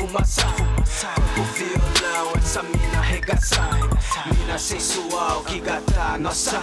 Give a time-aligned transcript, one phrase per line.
[0.00, 3.60] fumaça Corpo violão, essa mina arregaça
[4.34, 6.60] Mina sensual que gata nossa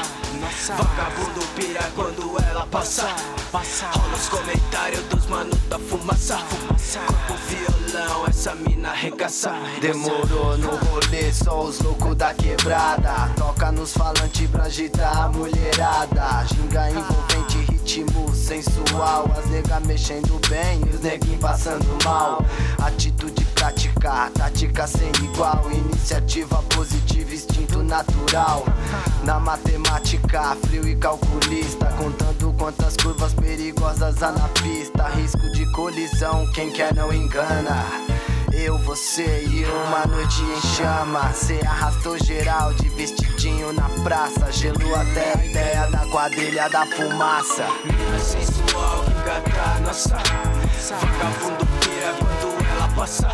[0.76, 3.08] Vagabundo pira quando ela passa
[3.52, 6.38] Rola os comentários dos manos da fumaça
[7.28, 13.32] Corpo violão, essa mina arregaça Demorou no rolê, só os loucos da quebrada.
[13.36, 16.46] Toca nos falantes pra agitar a mulherada.
[16.46, 19.30] Ginga envolvente, ritmo sensual.
[19.38, 22.44] As nega mexendo bem os neguinhos passando mal.
[22.80, 25.70] Atitude prática, tática sem igual.
[25.72, 28.64] Iniciativa positiva, instinto natural.
[29.24, 31.86] Na matemática, frio e calculista.
[31.98, 35.08] Contando quantas curvas perigosas há na pista.
[35.10, 38.17] Risco de colisão, quem quer não engana.
[38.60, 41.32] Eu, você e uma noite em chama.
[41.32, 44.52] Cê arrastou geral de vestidinho na praça.
[44.52, 47.68] Gelou até a ideia da quadrilha da fumaça.
[47.86, 53.28] Mina sensual que gata nossa Vagabundo pira quando ela passa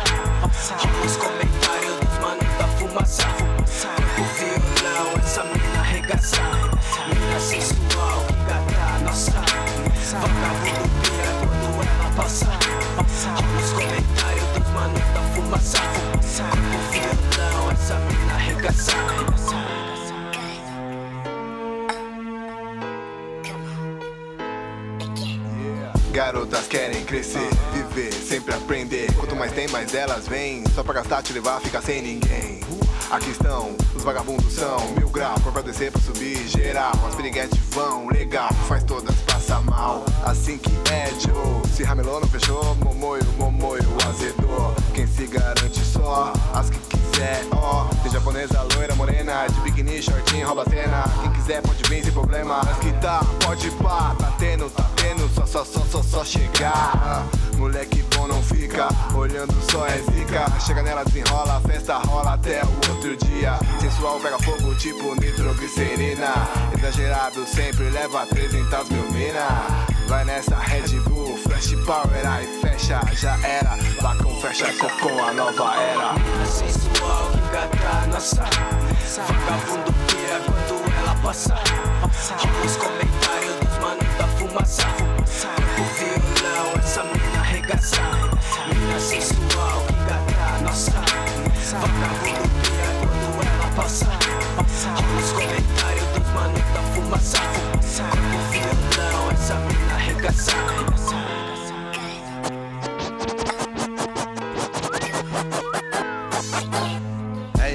[1.06, 6.36] os comentários dos manos da fumaça Corpo violão, essa mina arregaça
[7.08, 9.32] Mina sensual que gata nossa
[10.20, 12.46] Vagabundo pira quando ela passa
[13.64, 15.13] os comentários dos manos
[15.58, 15.78] fumaça
[16.36, 18.92] Corpo violão, essa mina arregaça
[26.12, 29.12] Garotas querem crescer, viver, sempre aprender.
[29.16, 30.62] Quanto mais tem, mais elas vêm.
[30.72, 32.60] Só pra gastar, te levar, fica sem ninguém.
[33.10, 35.34] Aqui estão, os vagabundos são mil grau.
[35.40, 36.92] Cor pra descer, pra subir, geral.
[37.08, 40.04] As piriguetes vão, legal, faz todas, passa mal.
[40.24, 41.62] Assim que é, Joe.
[41.70, 44.74] Se ramelou, não fechou, momoio, momoio, azedou.
[44.94, 47.84] Quem se garante só, as que quiser, ó.
[48.02, 51.04] Tem japonesa, loira, morena, de biquíni, shortinho, rouba cena.
[51.20, 52.60] Quem quiser pode vir sem problema.
[52.60, 57.26] As que tá, pode pá, tá tendo, tá tendo, só, só, só, só, só chegar.
[57.56, 60.46] Moleque bom não fica, olhando só é zica.
[60.60, 63.58] Chega nela, desenrola, a festa rola até o outro dia.
[63.80, 66.32] Sensual pega fogo, tipo nitroglicerina.
[66.76, 69.86] Exagerado sempre leva 300 mil mina.
[70.08, 73.76] Vai nessa Red Bull, Flash Power, aí fecha, já era.
[74.02, 76.14] Lá com fecha com a nova era.
[76.46, 78.44] Sensual que gata nossa
[79.16, 85.94] Vagabundo pira quando ela passa Rola os comentários dos manos da fumaça Corpo
[86.44, 87.33] violão, essa mina
[87.64, 87.96] arregaça
[88.68, 90.92] Mina sensual que gata nossa.
[91.80, 94.06] Vagabundo pira quando ela passa.
[94.56, 97.38] Rola os comentários dos manos da fumaça.
[98.10, 101.43] Corpo violão, essa mina arregaça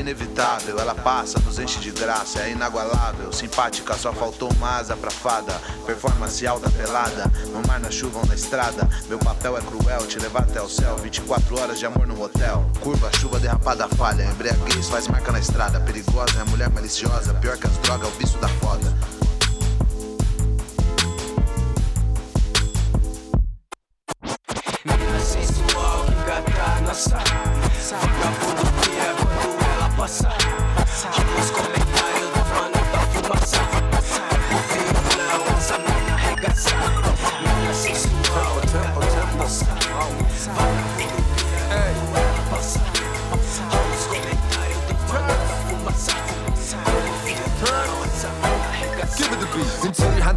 [0.09, 5.12] inevitável, ela passa, nos enche de graça, é inagualável, simpática, só faltou uma asa pra
[5.12, 5.53] fada.
[5.86, 8.90] Performance alta pelada, no mar, na chuva ou na estrada.
[9.08, 10.98] Meu papel é cruel, te levar até o céu.
[10.98, 12.68] 24 horas de amor no hotel.
[12.80, 14.24] Curva, chuva, derrapada, falha.
[14.24, 15.80] Embriaguez faz marca na estrada.
[15.80, 18.98] Perigosa é mulher maliciosa, pior que as drogas, é o vício da foda.
[24.86, 26.14] Mina sensual que
[28.90, 28.99] pira
[30.09, 30.30] massa.
[31.12, 33.58] Vamos comentários do vou mandar pra fumaça.
[34.52, 36.89] O violão, essa mina arregaçar.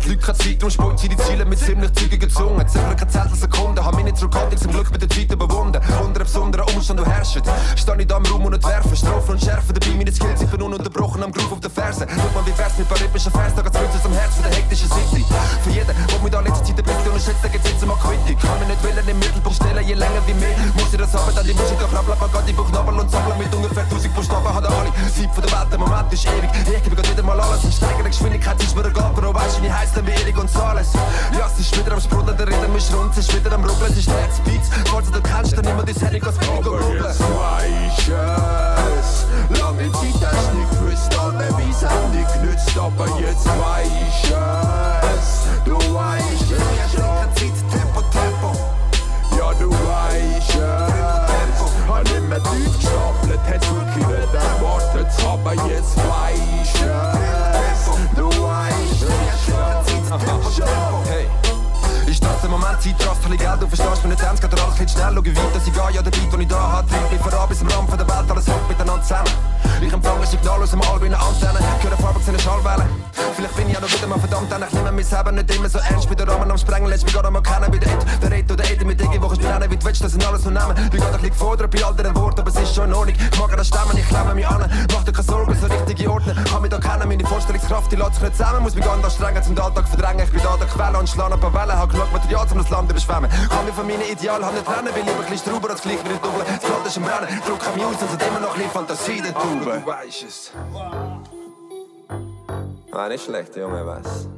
[0.02, 2.66] Die Leute keine Zeit, darum spult sie die Ziele mit ziemlich zügigen Zungen.
[2.68, 5.80] Zählen keine Zehntelsekunden, hab mich nicht zurückgehalten, zum Glück mit der Zeit überwunden.
[5.82, 7.42] Unter einem besonderen Umstand, du herrschst.
[7.76, 10.48] Steh ich da im Raum und nicht werfen, Strophen und Schärfen, dabei meine Skills, ich
[10.48, 12.06] bin ununterbrochen am Groove auf den Fersen.
[12.08, 14.88] Schau mal, wie wär's mit paar rhythmischen da geht's wild am Herz von der hektischen
[14.90, 15.24] City.
[15.62, 18.38] Für jeden, der mich da letzte Zeit ein bisschen unterschätzt, geht's jetzt mal Quittung.
[18.38, 20.56] Kann mich nicht willen im Mittelpunkt stellen, je länger wie mehr.
[20.74, 23.84] Muss ich das haben, dann die Musik auf Rabbla, Pagadi, Buchnabel und Sammler mit ungefähr
[23.84, 24.90] 1000 Buchstaben hat alle.
[25.12, 26.50] Zeit von der Welt, der Moment ist ewig.
[26.66, 29.72] Ich gebe grad wieder mal alles steigender Geschwindigkeit, ist mir egal, Bro, weißt du, wie
[29.72, 30.88] heisst denn Währung und Zahles.
[31.38, 33.92] Ja, es ist wieder am Sprudeln, der Rhythm ist rund, es ist wieder am Rubbeln,
[33.92, 34.68] es ist Herz Beats.
[34.90, 37.04] Falls du das kennst, dann nimm dir das Handy, kannst du Aber rubbeln.
[37.04, 39.58] jetzt weisst es.
[39.60, 42.78] Lange Zeit hast du nicht gewusst, alle Weise haben dich genützt.
[42.78, 44.34] Aber jetzt weisst
[45.14, 45.64] es.
[45.64, 47.12] Du weisst es schon.
[47.70, 48.56] Tempo, Tempo.
[49.38, 51.88] Ja, du weisst es.
[51.88, 54.62] Hab nicht mehr tief gestapelt, hat's wirklich nicht erwartet.
[61.08, 61.28] Hey.
[62.06, 65.14] Ich tanze im Moment Zeit, Trust, hol Geld, du verstehst meine Tänze, geht alles schnell,
[65.14, 67.48] schau weit, dass ich gehe, ja der Beat, den ich da hab, treibt mich voran
[67.48, 69.32] bis am Rand von der Welt, alles hängt miteinander zusammen.
[69.80, 72.86] Ich empfange Signale aus dem All bin eine Antenne, höre Farbe, zu seine Schallwellen.
[73.34, 75.68] Vielleicht bin ich ja noch wieder mal verdammt, denn ich nehme mich selber nicht immer
[75.68, 78.22] so ernst, bin der Rahmen am Sprengen, lässt mich gerade mal kennen, bei der Ed,
[78.22, 80.44] der Red oder Ed, mit Digi, wo ich bin, wie du willst, dass ich alles
[80.44, 80.74] noch nehme.
[80.84, 83.16] Ich gerade ein bisschen gefordert bei all diesen Worten, aber es ist schon in Ordnung,
[83.16, 86.10] ich mag das Stemmen, ich klemme mich an, mach dir keine Sorgen, so richtige
[87.42, 90.24] Vorstellungskraft, die lässt sich nicht zusammen, muss mich ganz anstrengen, zum Alltag verdrängen.
[90.24, 92.70] Ich bin da der Quelle und schlage ein paar Wellen, hab genug Material, um das
[92.70, 93.28] Land überschwemmen.
[93.28, 96.46] Kann mich von meinen Idealen nicht trennen, will lieber bisschen strauber als gleich wieder doppeln.
[96.46, 99.34] Das Blatt ist im Brennen, druck am News und sind immer noch ein Fantasie der
[99.34, 99.64] Tube.
[99.64, 100.52] Du weißt es.
[102.92, 104.28] Ah, nicht schlecht, Junge, was?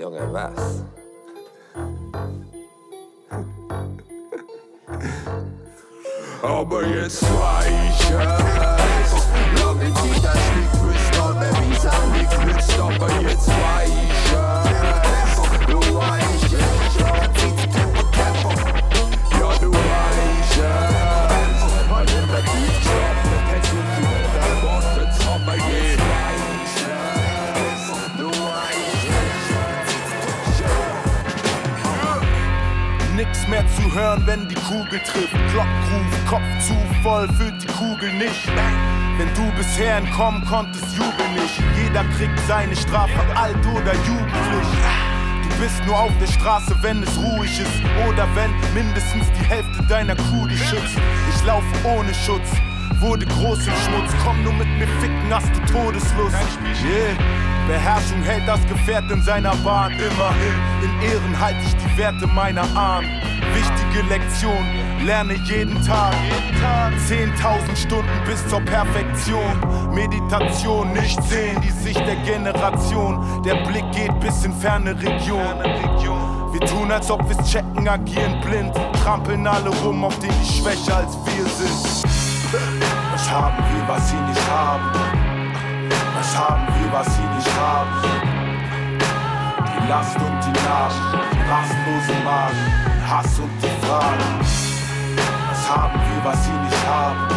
[0.00, 0.84] Junge, was?
[6.40, 9.60] Aber jetzt weiß ich es.
[9.60, 10.77] Lange Zeit hast du
[33.48, 35.32] mehr zu hören, wenn die Kugel trifft.
[35.52, 38.48] Glockruf, Kopf zu voll, fühlt die Kugel nicht.
[39.18, 41.60] Wenn du bisher entkommen konntest, jubel nicht.
[41.76, 44.68] Jeder kriegt seine Strafe, alt oder jugendlich.
[45.42, 47.82] Du bist nur auf der Straße, wenn es ruhig ist.
[48.08, 50.96] Oder wenn mindestens die Hälfte deiner Crew dich schützt.
[51.34, 52.48] Ich laufe ohne Schutz,
[53.00, 54.12] wurde groß im Schmutz.
[54.24, 56.36] Komm nur mit mir ficken, hast du Todeslust.
[56.84, 57.16] Yeah.
[57.66, 59.94] Beherrschung hält das Gefährt in seiner Bahn.
[59.94, 63.10] Immerhin in Ehren halte ich die Werte meiner Ahnen.
[63.52, 64.64] Wichtige Lektion,
[65.04, 66.14] lerne jeden Tag.
[67.08, 69.58] 10.000 Stunden bis zur Perfektion.
[69.94, 73.42] Meditation, nicht sehen, die Sicht der Generation.
[73.44, 75.64] Der Blick geht bis in ferne Regionen.
[76.52, 78.74] Wir tun, als ob wir's checken, agieren blind.
[79.02, 82.04] Trampeln alle rum, auf denen die schwächer als wir sind.
[83.12, 84.90] Was haben wir, was sie nicht haben?
[86.16, 87.90] Was haben wir, was sie nicht haben?
[89.66, 92.66] Die Last und die Narben, rastlose Magen,
[93.06, 94.27] Hass und die Fragen.
[95.78, 97.28] Haben wir, was sie nicht haben?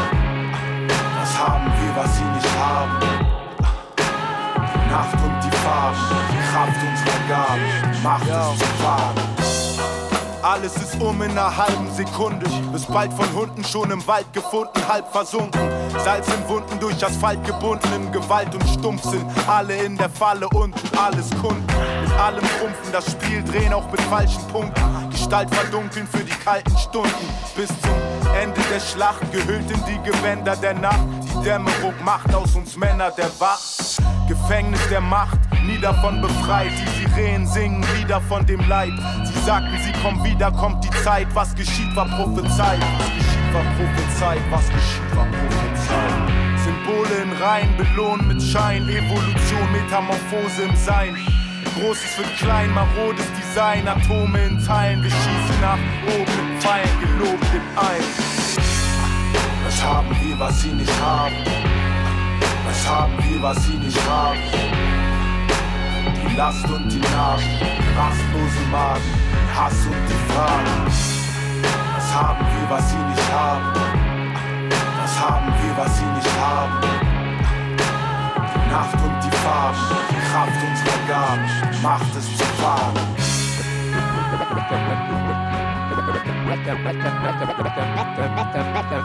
[1.19, 2.97] Was haben wir, was sie nicht haben?
[4.57, 5.97] Die Nacht und die Farben,
[6.31, 9.31] die Kraft unserer Gaben, macht es zu wagen.
[10.41, 12.47] Alles ist um in einer halben Sekunde.
[12.73, 15.61] Bis bald von Hunden schon im Wald gefunden, halb versunken.
[16.03, 19.23] Salz in Wunden durch Asphalt gebunden, in Gewalt und Stumpfsinn.
[19.47, 21.63] Alle in der Falle und alles Kunden.
[22.01, 24.81] Mit allem Trumpfen, das Spiel drehen auch mit falschen Punkten.
[25.11, 27.29] Gestalt verdunkeln für die kalten Stunden.
[27.55, 31.05] Bis zum Ende der Schlacht, gehüllt in die Gewänder der Nacht.
[31.23, 34.01] Die Dämmerung macht aus uns Männer der Wacht.
[34.27, 36.71] Gefängnis der Macht, nie davon befreit.
[36.71, 38.93] Die Sirenen singen Lieder von dem Leid.
[39.25, 41.27] Sie sagten, sie kommen wieder, kommt die Zeit.
[41.33, 42.79] Was geschieht, war prophezeit.
[42.79, 44.41] Was geschieht, war prophezeit.
[44.49, 46.41] Was geschieht, war prophezeit.
[46.63, 48.87] Symbole in Reihen, belohnen mit Schein.
[48.87, 51.17] Evolution, Metamorphose im Sein.
[51.79, 53.87] Großes wird klein, marodes Design.
[53.87, 55.77] Atome in Teilen, wir schießen nach
[56.07, 58.03] oben mit Pfeilen, gelobt im Ein.
[59.63, 61.35] Was haben wir, was sie nicht haben?
[62.65, 64.39] Was haben wir, was sie nicht haben?
[66.29, 67.43] Die Last und die Narben,
[67.97, 69.01] rastlose Magen,
[69.55, 70.85] Hass und die Fragen.
[71.95, 73.73] Was haben wir, was sie nicht haben?
[75.01, 76.81] Was haben wir, was sie nicht haben?
[78.55, 79.20] Die Nacht und
[79.51, 79.75] Farben,
[80.31, 81.43] Kraft unserer Gaben,
[81.83, 82.45] macht es zu.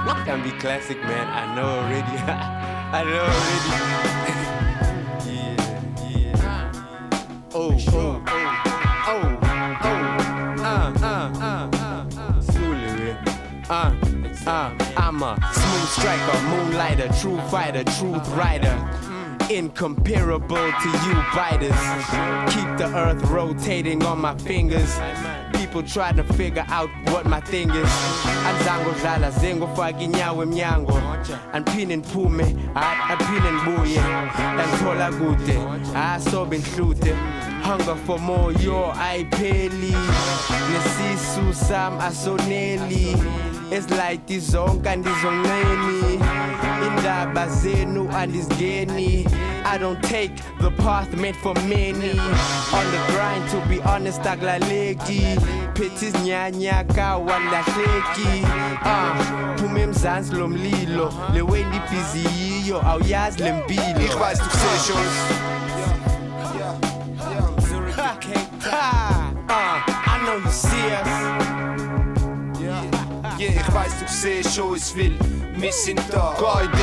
[0.06, 1.26] That can be classic, man.
[1.26, 2.16] I know already.
[2.92, 3.70] I know already.
[5.32, 5.56] yeah,
[6.14, 6.72] yeah.
[7.52, 8.46] Oh, oh, oh,
[9.08, 9.38] oh,
[9.82, 9.98] oh.
[10.62, 12.38] Uh, uh, uh, uh, uh.
[13.68, 13.90] Uh,
[14.46, 14.70] uh.
[14.96, 18.76] I'm a smooth striker, moonlighter, true fighter, truth writer.
[19.48, 21.70] Incomparable to you biters.
[22.52, 24.98] Keep the earth rotating on my fingers.
[25.54, 27.88] People try to figure out what my thing is.
[28.46, 31.02] Anzango dlala zengofaka inyawo emnyango.
[31.52, 34.00] Andiphinde ndiphume, hayi ah, ah, andiphinde ndibuye.
[34.54, 35.58] Ndangithola kude,
[35.96, 37.14] asobe ah, ngihlute.
[37.62, 39.96] Hunger for more, yo ayipheli.
[40.72, 43.16] Nesisu sam asoneli.
[43.70, 46.20] Ezilayiti zonke andizonqeni.
[46.86, 49.26] Indaba zenu andizingeni.
[49.64, 52.10] I don't take the path meant for many.
[52.72, 55.36] On the grind, to be honest, akulaleki.
[55.74, 58.44] Phethe izinyanya kawalahleki.
[58.84, 61.12] Ah, phuma emzansi lo mlilo.
[61.34, 64.00] Le way ndibhizi yiyo awuyazi le mpilo.
[64.04, 65.16] Ich weiß, du siehst uns.
[67.96, 68.18] Ha,
[68.70, 71.65] ha, ah, I know you see us.
[73.46, 75.16] Familie, ich weiß, du siehst schon, es will.
[75.56, 76.34] Wir sind da.
[76.38, 76.78] Geh in den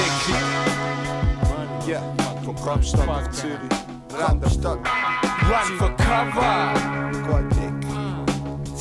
[1.88, 2.16] Ja, yeah.
[2.44, 3.58] von Kramstadt nach Zürich.
[4.10, 4.80] Kramstadt.
[5.50, 7.13] Run for cover.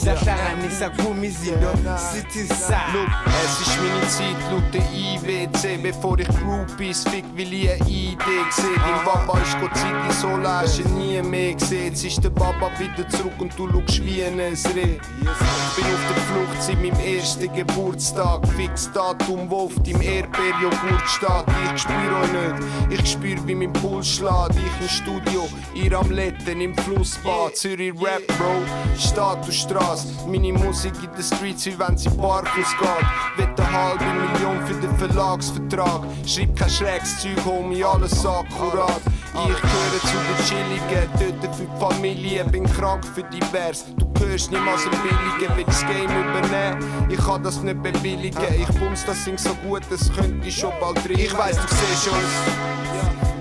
[0.02, 0.24] Geh Decke.
[0.24, 3.08] sahlanganisa kumizindo sithi sa Look,
[3.44, 8.44] es ist meine Zeit, laut der IWC Bevor ich Groupies fick, will ich eine Idee
[8.50, 8.74] sehen.
[8.76, 11.86] Dein Papa ist Gott sei Dank so hast du nie mehr gesehen.
[11.86, 14.52] Jetzt ist der Papa wieder zurück und du schaust wie ein Reh.
[14.52, 18.46] Ich bin auf der Flucht seit meinem ersten Geburtstag.
[18.56, 23.72] Fix Datum, wo auf deinem Erdbeerjoghurt steht Ich spür euch nicht, ich spür wie mein
[23.72, 24.56] Puls schlägt.
[24.56, 27.56] Ich im Studio, ihr am Letten im Flussbad.
[27.56, 28.62] Zürich Rap Bro,
[28.98, 29.91] Statusstraße
[30.26, 34.74] Meine Musik in den Streets, wie wenn sie barfuß geht Wett eine halbe Million für
[34.74, 36.02] den Verlagsvertrag.
[36.26, 39.00] Schreib kein schräges Zeug, Homie, alles akkurat.
[39.34, 44.50] Ich gehöre zu den Chilligen, töte für die Familie Bin krank für divers, du hörst
[44.50, 48.38] niemals ein Billigen Will das Game übernehmen, ich kann das nicht bewilligen.
[48.60, 51.62] Ich bums das Ding so gut, es könnte ich schon bald rein Ich weiss, du
[51.62, 53.31] siehst uns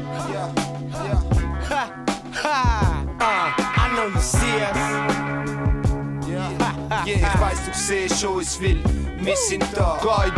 [7.51, 8.77] paistab see show is vill,
[9.19, 10.31] mis sind ta ka ei.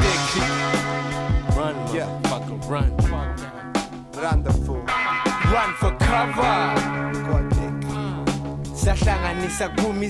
[1.55, 2.09] Run, yeah.
[2.23, 2.89] fuckin' run.
[4.17, 4.83] Run the fool.
[5.53, 6.57] Run for cover.
[7.93, 8.25] Mm.
[8.75, 10.09] sahlanganisa kuma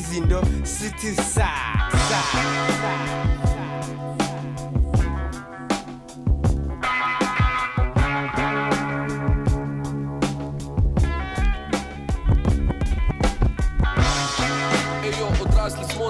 [0.63, 1.51] sithi sa
[2.09, 2.21] sa,
[2.81, 3.52] sa.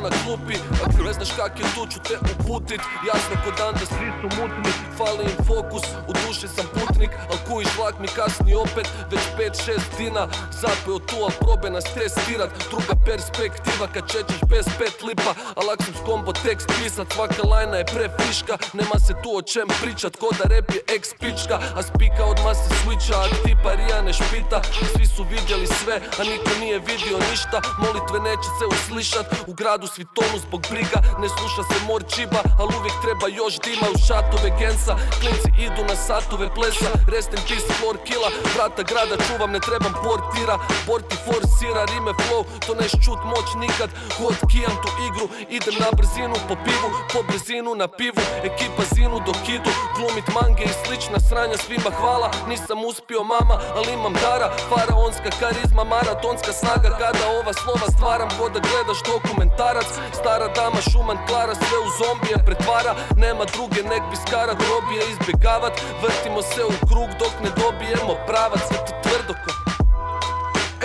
[0.05, 0.92] on a.
[1.13, 2.81] znaš kak je tu ću te uputit.
[3.09, 7.39] Jasno ko dan da svi su mutni Fali im fokus, u duši sam putnik Al
[7.47, 8.87] kujiš vlak mi kasni opet.
[9.11, 10.23] Već 5-6 dina
[10.61, 12.49] Zapeo tu al probe nas testirat.
[12.71, 15.31] Druga perspektiva kad čećeš bez pet lipa.
[15.59, 18.53] Al ak sam s tekst pisat Svaka lajna je prefiška.
[18.79, 21.55] Nema se tu o čem pričat Ko da rap je ex pička.
[21.77, 24.57] A spika odmah se switcha A tipa Rijane špita.
[24.93, 27.57] Svi su vidjeli sve A niko nije vidio ništa.
[27.83, 29.25] Molitve neće se uslišat.
[29.47, 33.53] U gradu svi tonu zbog briga Ne sluša se mor čiba Al uvijek treba još
[33.65, 33.87] dima.
[33.95, 36.89] U šatove gensa Klinci idu na satove plesa.
[37.13, 40.55] Rest in peace floor killa Vrata grada čuvam ne trebam portira.
[40.87, 43.89] Porti forsira rime flow To neš čut moć nikad.
[44.17, 45.25] Hot kijam tu igru
[45.57, 48.21] Idem na brzinu po pivu Po brzinu na pivu.
[48.47, 51.57] Ekipa zinu dok idu Glumit mange i slična sranja.
[51.65, 54.47] Svima hvala Nisam uspio mama Ali imam dara.
[54.69, 56.89] Faraonska karizma Maratonska snaga.
[57.01, 59.89] Kada ova slova stvaram Ko da gledaš dokumentarac.
[60.19, 65.73] Stara dama šuman Klara Sve u zombije pretvara Nema druge nek biskara Drobije izbjegavat
[66.03, 69.51] Vrtimo se u krug dok ne dobijemo pravac Sve to tvrdo ko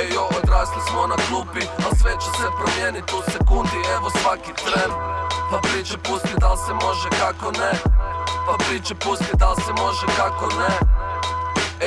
[0.05, 4.91] Ejo, odrasli smo na klupi, al sve će se promijenit u sekundi, evo svaki tren.
[5.51, 7.73] Pa priče pusti, dal se može, kako ne?
[8.47, 10.73] Pa priče pusti, dal se može, kako ne?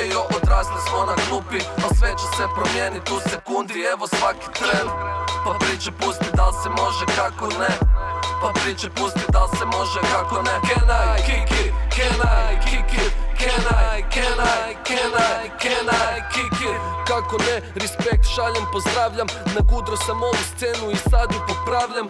[0.02, 4.86] Ejo, odrasli smo na klupi, al sve će se promijenit u sekundi, evo svaki tren.
[5.44, 7.91] Pa priče pusti, dal se može, kako ne
[8.42, 11.72] Pa priče pusti, dal se može, kako ne Can I kick it?
[11.96, 13.12] Can I kick it?
[13.40, 16.80] Can I, can I, can I, can I kick it?
[17.06, 22.06] Kako ne, respekt šaljem, pozdravljam Na gudro sam ovu scenu i sad ju popravljam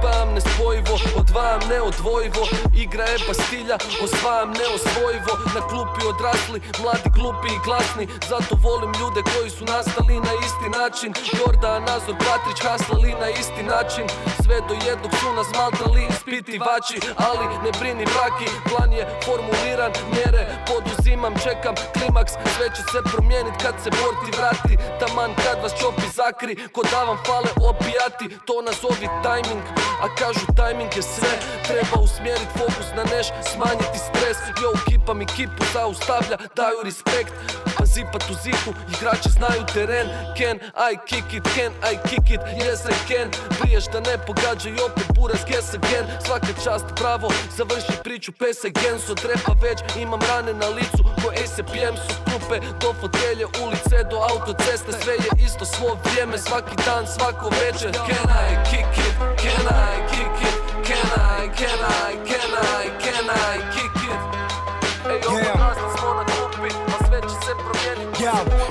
[0.00, 2.42] Spajam nespojivo, odvajam neodvojivo.
[2.84, 5.32] Igra je pastilja, osvajam neosvojivo.
[5.54, 8.04] Na klupi odrasli, mladi, glupi i glasni.
[8.30, 11.10] Zato volim ljude koji su nastali na isti način.
[11.38, 14.04] Jordan, Nazor, Patrić, haslali na isti način.
[14.42, 16.96] Sve do jednog su nas maltrali ispitivači
[17.28, 22.32] Ali ne brini vraki, plan je formuliran Mjere poduzimam, čekam klimaks.
[22.54, 24.74] Sve će se promijenit kad se porti vrati.
[25.00, 28.24] Taman kad vas čopi zakri Ko da vam fale opijati.
[28.46, 29.62] To nazovi tajming
[30.04, 31.32] A kažu tajming je sve.
[31.66, 34.38] Treba usmjerit fokus na neš Smanjiti stres.
[34.62, 37.32] Yo, kipa mi kipu zaustavlja Daju respekt
[37.80, 40.06] Pa zipat u ziku Igrači znaju teren
[40.38, 40.56] Can
[40.90, 41.44] I kick it?
[41.56, 42.40] Can I kick it?
[42.64, 43.28] Yes I can
[43.60, 48.98] Priješ da ne pogađaju opet buras guess again Svaka čast bravo Završi priču pes again
[49.06, 54.18] So trepa već Imam rane na licu Ko ACPM su klupe Do fotelje ulice Do
[54.30, 59.14] autoceste Sve je isto svo vrijeme Svaki dan svako večer Can I kick it?
[59.42, 60.56] Can I kick it?
[60.88, 63.99] Can I, can I, can I, can I kick it?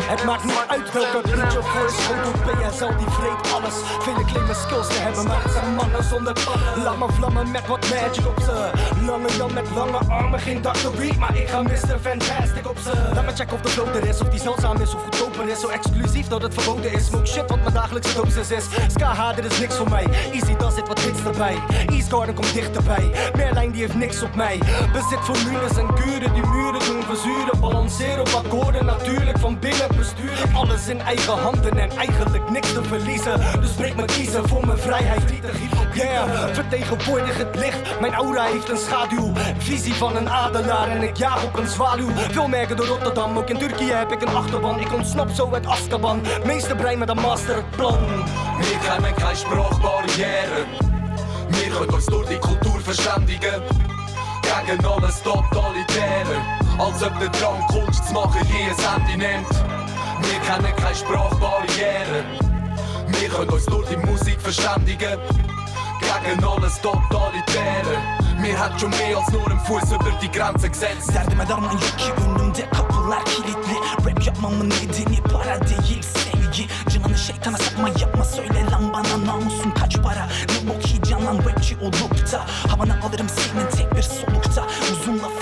[0.09, 1.97] Het maakt niet uit Welke liedje voor is.
[2.05, 3.75] Goed op BSL die vreet alles.
[3.99, 6.33] Vele claimen skills te hebben maar het zijn mannen zonder
[6.83, 8.69] Laat me vlammen met wat magic op ze.
[9.05, 10.91] Lange Jan met lange armen, geen Dr.
[10.97, 11.97] Reed Maar ik ga Mr.
[12.01, 12.91] Fantastic op ze.
[13.13, 15.59] Laat me checken of de flow er is, of die zeldzaam is of goedkoper is.
[15.59, 17.05] Zo exclusief dat het verboden is.
[17.05, 18.65] Smoke shit wat mijn dagelijkse dosis is.
[18.87, 20.05] Ska dit is niks voor mij.
[20.33, 21.57] Easy dan zit wat hits erbij.
[21.87, 23.11] East Garden komt dichterbij.
[23.35, 24.59] Merlijn die heeft niks op mij.
[24.93, 28.85] Bezit formules en kuren die muren doen verzuren Balanceren op akkoorden.
[28.85, 33.61] Natuurlijk van binnen besturen Alles in eigen handen en eigenlijk niks te verliezen.
[33.61, 35.23] Dus breek me kiezen voor mijn vrijheid.
[35.93, 37.99] Yeah, vertegenwoordig het licht.
[37.99, 39.31] Mijn aura heeft een schaduw.
[39.57, 42.09] Visie van een adelaar en ik jaag op een zwaluw.
[42.15, 44.79] Veel merken door Rotterdam, ook in Turkije heb ik een achterban.
[44.79, 46.21] Ik ontsnap zo uit Azkaban.
[46.45, 47.97] Meeste brein met een masterplan.
[48.57, 50.65] Wir kennen keine Sprachbarriere.
[51.47, 53.61] Wir können uns durch die Kultur verständigen.
[54.41, 56.68] Gegen alles Totalitäre.
[56.79, 59.49] Als ob der Drang, Kunst zu machen, hier ein Ende nimmt.
[60.21, 62.23] Wir kennen keine Sprachbarriere.
[63.07, 65.19] Wir können uns durch die Musik verständigen.
[65.99, 67.97] Gegen alles Totalitäre.
[68.41, 71.13] Wir hat schon mehr als nur einen Fuß über die Grenze gesetzt.
[71.13, 77.89] Derdime derman ki önümde kapılar kilitli Rap yapmamın nedeni para değil sevgi Canını şeytana sakma
[77.89, 82.93] yapma söyle lan bana namusun kaç para Ne bok yiyeceksin lan rapçi olup da Havana
[83.03, 85.38] alırım senin tek bir solukta Uzun kısası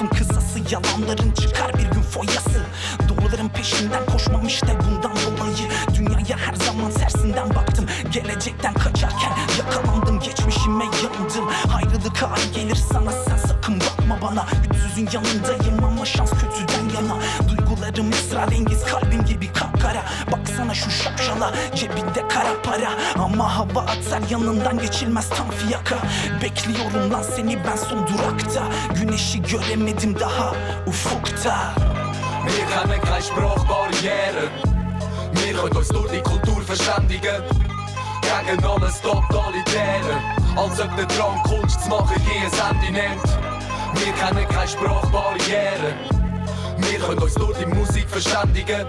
[0.71, 2.61] yalanların çıkar bir gün foyası.
[3.09, 5.69] Doğruların peşinden koşmam işte bundan dolayı.
[5.95, 7.85] Dünyaya her zaman tersinden baktım.
[8.11, 11.49] Gelecekten kaçarken yakalandım geçmişime yandım.
[11.75, 13.11] Ayrılık hali gelir sana.
[13.11, 14.45] Sen sakın bakma bana.
[14.63, 17.17] Güçsüzün yanındayım ama şans kötüden yana.
[17.49, 20.03] Duygularım esrarengiz kalbim gibi kapkara.
[20.31, 22.91] Baksana şu şapşala cebinde kara para.
[23.23, 25.95] Ama hava atar yanından geçilmez tam fiyaka.
[26.43, 28.63] Bekliyorum lan seni ben son durakta.
[28.95, 30.53] Güneşi göremedim daha
[30.87, 31.73] ufukta.
[32.47, 34.49] Wir kennen keine Sprachbarriere.
[35.33, 37.41] Wir können uns durch die Kultur verständigen.
[38.27, 40.21] Gegen alles Totalitäre.
[40.55, 43.23] Als ob der Drang, Kunst zu machen, hier ein Ende nimmt.
[43.93, 45.93] Wir kennen keine Sprachbarriere.
[46.77, 48.85] Wir können uns durch die Musik verständigen.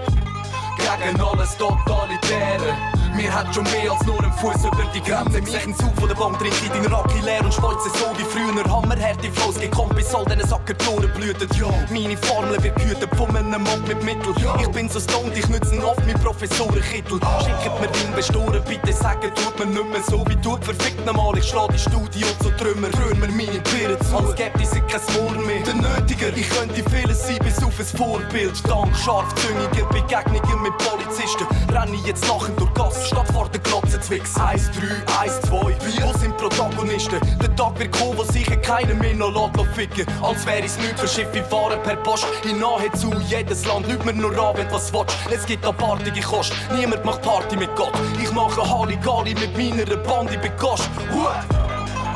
[0.76, 2.97] Gegen alles Totalitäre.
[3.16, 5.40] Wir hat schon mehr als nur einen Fuß über die Grenze.
[5.40, 8.24] Mich ein Zug von der Bank trinkt in deinen Racki leer und spalze so wie
[8.24, 8.64] früher.
[8.70, 11.68] Hammerhärte Flows gekommen bis all diesen Sacker die Ohren blühten ja.
[11.90, 15.84] Meine Formel wird gehütet von einem Mob mit Mittel Ich bin so stoned, ich nütze
[15.84, 20.36] oft mit Professorenkittel Schickt mir den Bestoren, bitte sagen, tut mir nicht mehr so wie
[20.36, 24.16] tut Verfickt nochmal, ich schlag die Studio zu Trümmer Trümmer meine Birnen zu.
[24.16, 25.62] Als gäbe es kein Moor mehr.
[25.62, 28.68] Der Nötiger, ich könnte vieles sein bis auf ein Vorbild.
[28.68, 31.46] Dank scharfzüngiger Begegnungen mit Polizisten.
[31.72, 34.70] Renne ich jetzt lachend durch Gas statt vor der Glotze zu wichsen 1,
[35.06, 37.20] 3, 1, 2, wo sind Protagonisten?
[37.40, 41.00] Der Tag wird kommen, wo sicher keiner mehr noch lässt ficken Als wäre es nichts
[41.00, 44.92] für Schiffe fahren per Post In nahezu jedes Land lügt mir nur an, wenn was
[44.92, 49.96] willst Es gibt apartige Kost, niemand macht Party mit Gott Ich mache Halligalli mit meiner
[49.96, 51.68] Bande bei Gast Hut!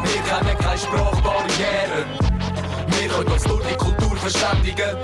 [0.02, 2.04] Wir kennen keine Sprachbarriere.
[2.88, 4.96] Wir können uns durch die Kultur verständigen.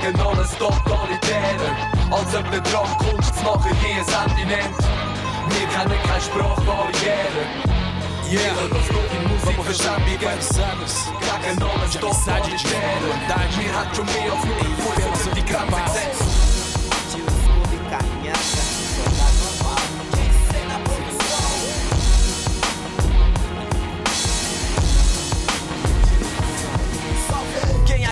[0.00, 1.72] gegen alles totalitärer.
[2.10, 4.78] Als ob der Drang Kunstmacher je ein Sentiment.
[5.48, 7.44] Wir kennen keine Sprachbarriere.
[8.30, 8.52] Yeah,
[9.28, 10.18] Musik verständigen.
[10.18, 13.14] Gegen alles totalitärer.
[13.58, 16.33] Mir hat schon mehr als nur die Grenze gesetzt.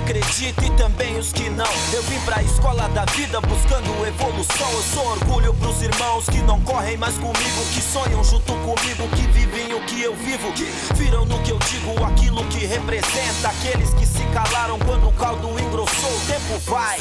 [0.02, 1.66] Acredita e também os que não.
[1.92, 4.70] Eu vim pra escola da vida buscando evolução.
[4.72, 9.22] Eu sou orgulho pros irmãos que não correm mais comigo, que sonham junto comigo, que
[9.28, 10.52] vivem o que eu vivo.
[10.94, 13.48] Viram no que eu digo aquilo que representa.
[13.48, 16.10] Aqueles que se calaram quando o caldo engrossou.
[16.10, 16.98] O tempo vai,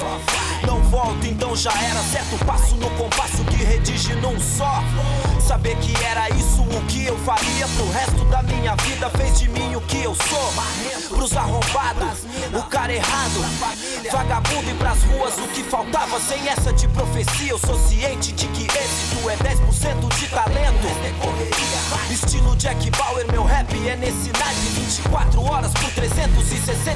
[0.65, 2.43] não volta, então já era certo.
[2.45, 4.81] Passo no compasso que redige num só.
[5.39, 9.09] Saber que era isso o que eu faria pro resto da minha vida.
[9.09, 10.53] Fez de mim o que eu sou.
[11.09, 12.19] Pros arrombados,
[12.53, 13.45] o cara errado.
[14.11, 16.19] Vagabundo e pras ruas o que faltava.
[16.19, 20.87] Sem essa de profecia, eu sou ciente de que êxito é 10% de talento.
[22.09, 24.61] Estilo Jack Bauer, meu rap é nesse naipe.
[24.75, 25.91] 24 horas por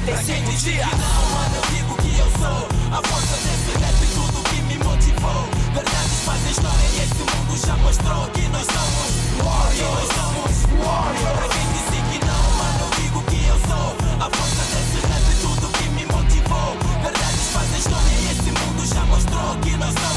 [0.06, 0.86] 365 dias.
[0.86, 5.48] Não, mano, eu digo que eu sou a força desse rap, tudo que me motivou.
[5.74, 9.10] Verdades fazem história e esse mundo já mostrou que nós somos
[9.42, 9.82] Warriors.
[9.82, 11.38] Nós somos Warriors.
[11.38, 12.46] Pra quem disse que não,
[12.78, 16.76] eu digo que eu sou a força desse rap, tudo que me motivou.
[17.02, 20.15] Verdades fazem história e esse mundo já mostrou que nós somos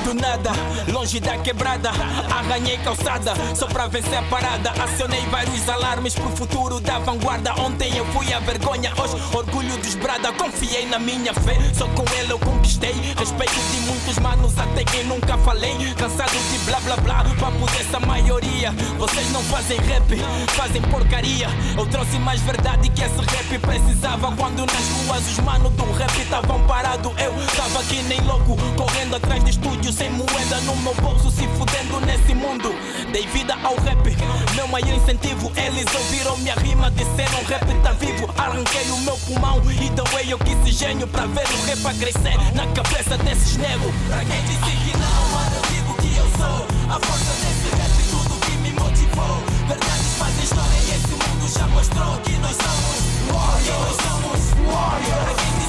[0.00, 0.50] do nada,
[0.92, 1.90] longe da quebrada,
[2.30, 4.70] arranhei calçada Só pra vencer a parada.
[4.82, 7.54] Acionei vários alarmes pro futuro da vanguarda.
[7.60, 10.32] Ontem eu fui a vergonha, hoje orgulho desbrada.
[10.32, 12.94] Confiei na minha fé, só com ela eu conquistei.
[13.16, 15.74] Respeito de muitos manos até quem nunca falei.
[15.96, 18.72] Cansado de blá blá blá, papo dessa maioria.
[18.98, 20.16] Vocês não fazem rap,
[20.56, 21.48] fazem porcaria.
[21.76, 24.32] Eu trouxe mais verdade que esse rap precisava.
[24.36, 29.16] Quando nas ruas os manos do rap estavam parados Eu tava aqui nem louco, correndo
[29.16, 29.50] atrás de
[29.92, 32.72] Sem moeda no meu bolso, se fudendo nesse mundo.
[33.12, 34.16] Dei vida ao rap,
[34.54, 35.50] meu maior incentivo.
[35.56, 38.32] Eles ouviram minha rima, disseram rap tá vivo.
[38.38, 42.38] Arranquei o meu pulmão e doei eu quis gênio Pra ver o rap a crescer
[42.54, 46.66] na cabeça desses negros Pra quem disse que não, mano, eu digo que eu sou.
[46.88, 49.42] A força desse rap, tudo que me motivou.
[49.68, 53.00] Verdades fazem história e esse mundo já mostrou Que nós somos
[53.30, 55.59] warriors, nós somos warriors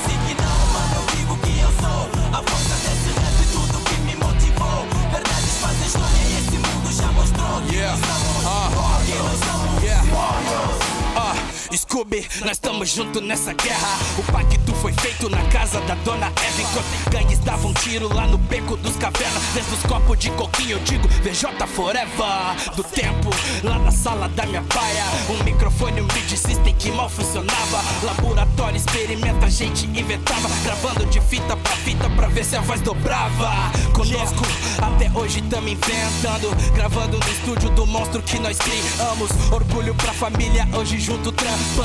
[11.91, 13.99] Scooby, nós estamos juntos nessa guerra.
[14.17, 16.61] O pacto foi feito na casa da dona Eva.
[16.61, 19.43] Enquanto gangues davam tiro lá no beco dos cavernas.
[19.53, 22.75] Desde os copos de coquinho, eu digo VJ Forever.
[22.77, 23.29] Do tempo,
[23.61, 25.03] lá na sala da minha paia.
[25.29, 27.83] Um microfone, um beat system que mal funcionava.
[28.03, 30.47] Laboratório, experimenta, a gente inventava.
[30.63, 33.51] Gravando de fita pra fita pra ver se a voz dobrava.
[33.93, 34.45] Conosco,
[34.81, 36.55] até hoje tamo inventando.
[36.73, 39.29] Gravando no estúdio do monstro que nós criamos.
[39.51, 41.81] Orgulho pra família, hoje junto trampando.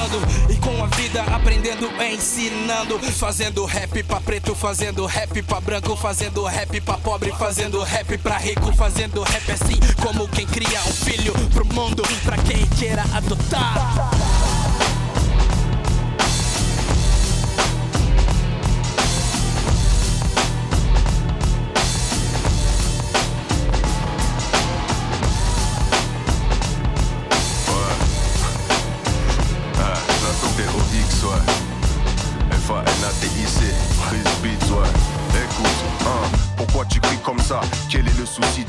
[0.48, 2.98] E com a vida aprendendo, ensinando.
[3.12, 5.96] Fazendo rap pra preto, fazendo rap pra branco.
[5.96, 8.72] Fazendo rap pra pobre, fazendo rap pra rico.
[8.74, 12.02] Fazendo rap assim como quem cria um filho pro mundo.
[12.24, 14.55] Pra quem queira adotar.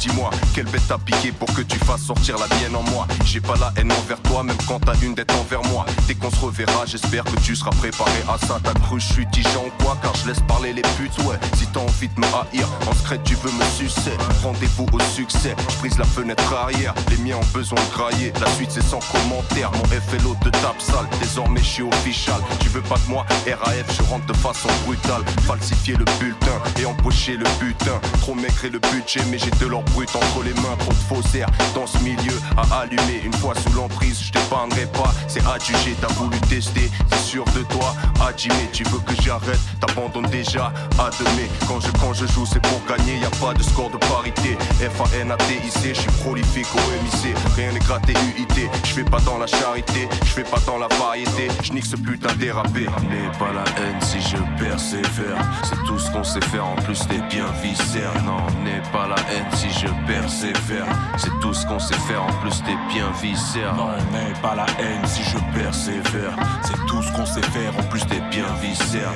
[0.08, 0.32] six mois.
[0.54, 3.56] Quelle bête t'as piqué pour que tu fasses sortir la mienne en moi J'ai pas
[3.60, 5.86] la haine envers toi, même quand t'as une dette envers moi.
[6.08, 8.60] Dès qu'on se reverra, j'espère que tu seras préparé à ça.
[8.64, 11.38] T'as cru, je suis tigeant ou quoi Car je laisse parler les putes, ouais.
[11.58, 14.16] Si t'as envie de me haïr, en secret tu veux me sucer.
[14.44, 16.94] Rendez-vous au succès, je brise la fenêtre arrière.
[17.10, 18.32] Les miens ont besoin de grailler.
[18.40, 19.72] La suite c'est sans commentaire.
[19.72, 22.42] Mon FLO te tape sale, désormais je suis official.
[22.60, 25.24] Tu veux pas de moi RAF, je rentre de façon brutale.
[25.46, 28.00] Falsifier le bulletin et empocher le butin.
[28.22, 30.77] Trop maigre le budget, mais j'ai de l'or brut entre les mains.
[30.80, 30.98] Trop de
[31.74, 33.22] dans ce milieu à allumer.
[33.24, 35.14] Une fois sous l'emprise, je t'épargnerai pas.
[35.28, 37.94] C'est adjugé, t'as voulu tester, c'est sûr de toi.
[38.28, 40.72] Adjimé, tu veux que j'arrête, t'abandonnes déjà.
[41.00, 43.20] Ademé, quand je, quand je joue, c'est pour gagner.
[43.20, 44.58] Y a pas de score de parité.
[44.80, 47.36] F-A-N-A-T-I-C, je suis prolifique au MIC.
[47.56, 48.70] Rien n'est gratté UIT.
[48.84, 51.48] Je fais pas dans la charité, je fais pas dans la variété.
[51.64, 52.88] Je nique ce putain dérapé.
[53.10, 55.38] N'aie pas la haine si je persévère.
[55.64, 58.14] C'est tout ce qu'on sait faire, en plus t'es bien viscère.
[58.26, 60.67] Non, n'aie pas la haine si je persévère.
[61.18, 63.74] C'est tout ce qu'on sait faire, en plus t'es bien viscère.
[63.76, 66.36] Non, n'aie pas la haine si je persévère.
[66.62, 69.12] C'est tout ce qu'on sait faire, en plus t'es bien viscère.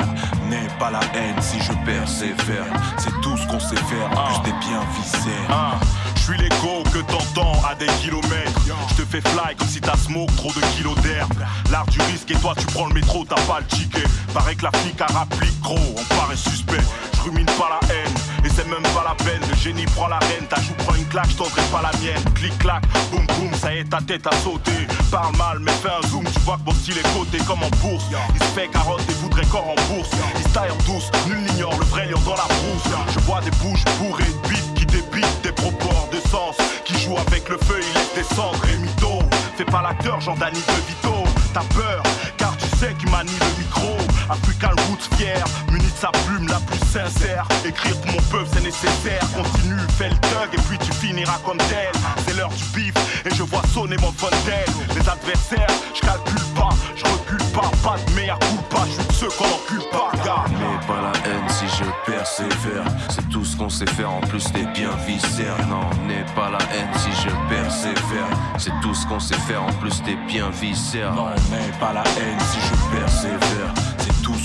[0.49, 2.65] N'aie pas la haine si je persévère.
[2.97, 5.47] C'est tout ce qu'on sait faire, en plus t'es bien viscère.
[5.49, 5.73] Ah,
[6.15, 8.61] Je suis l'écho que t'entends à des kilomètres.
[8.89, 11.27] Je te fais fly comme si t'as smoke trop de kilos d'air.
[11.69, 14.03] L'art du risque et toi tu prends le métro, t'as pas le ticket.
[14.33, 16.83] Paraît que la flic a rapplique gros, on paraît suspect.
[17.15, 18.10] Je rumine pas la haine
[18.43, 19.41] et c'est même pas la peine.
[19.49, 22.23] Le génie prend la reine, ta joue prend une claque, je pas la mienne.
[22.35, 24.71] Clic clac, boum boum, ça y est ta tête a sauté.
[25.11, 27.69] Parle mal, mais fais un zoom, tu vois que mon style est coté comme en
[27.81, 28.05] bourse.
[28.33, 30.09] Il se fait carotte et voudrait corps en bourse.
[30.37, 32.89] Il se taille en douce, nul n'ignore le vrai lion dans la brousse.
[33.13, 36.55] Je vois des bouches bourrées de bites qui débitent des propos de sens.
[36.85, 39.19] Qui jouent avec le feu, il laisse descendre et mytho.
[39.57, 41.23] Fais pas l'acteur, Jean Dany de Vito.
[41.53, 42.03] T'as peur,
[42.37, 44.10] car tu sais qui manie le micro.
[44.31, 47.45] African Roots fier, muni de sa plume la plus sincère.
[47.65, 49.19] Écrire pour mon peuple, c'est nécessaire.
[49.35, 51.91] Continue, fais le thug et puis tu finiras comme tel.
[52.25, 52.93] C'est l'heure du bif
[53.25, 54.73] et je vois sonner mon fontaine.
[54.95, 57.69] Les adversaires, je calcule pas, je recule pas.
[57.83, 60.45] Pas de meilleur coup pas, je suis de ceux qu'on encule pas, gars.
[60.49, 62.85] N'aie pas la haine si je persévère.
[63.09, 65.57] C'est tout ce qu'on sait faire, en plus t'es bien viscère.
[65.67, 68.29] Non, n'aie pas la haine si je persévère.
[68.57, 71.13] C'est tout ce qu'on sait faire, en plus t'es bien viscère.
[71.15, 73.90] Non, n'aie pas la haine si je persévère.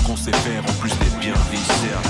[0.07, 2.01] Qu'on sait faire, en plus t'es bien viscère.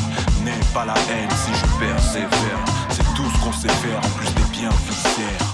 [0.44, 2.64] N'aie pas la haine si je persévère.
[2.90, 5.45] C'est tout ce qu'on sait faire, en plus t'es bien viscère.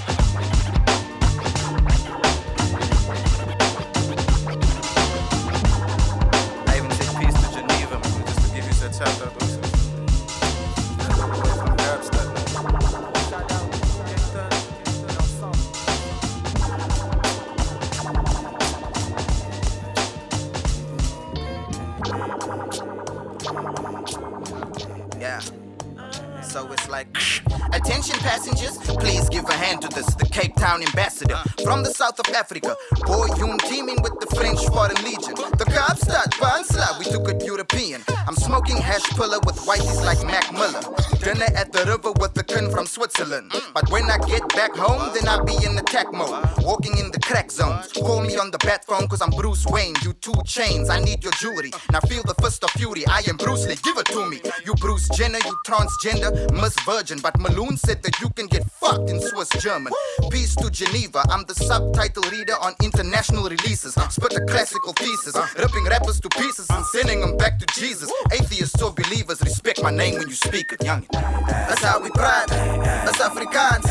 [45.32, 46.44] I be in attack mode.
[46.58, 47.90] Walking in the crack zones.
[47.92, 49.94] Call me on the bat phone, cause I'm Bruce Wayne.
[50.02, 51.70] You two chains, I need your jewelry.
[51.90, 53.06] Now feel the fist of fury.
[53.06, 54.42] I am Bruce Lee, give it to me.
[54.66, 57.18] You Bruce Jenner, you transgender, Miss Virgin.
[57.22, 59.92] But Maloon said that you can get fucked in Swiss German.
[60.30, 63.94] Peace to Geneva, I'm the subtitle reader on international releases.
[63.94, 68.10] Spit a classical thesis, ripping rappers to pieces and sending them back to Jesus.
[68.32, 71.06] Atheists or believers, respect my name when you speak it, young.
[71.12, 73.86] That's how we pride, that's Afrikaans.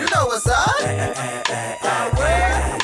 [0.00, 0.80] You know what's up?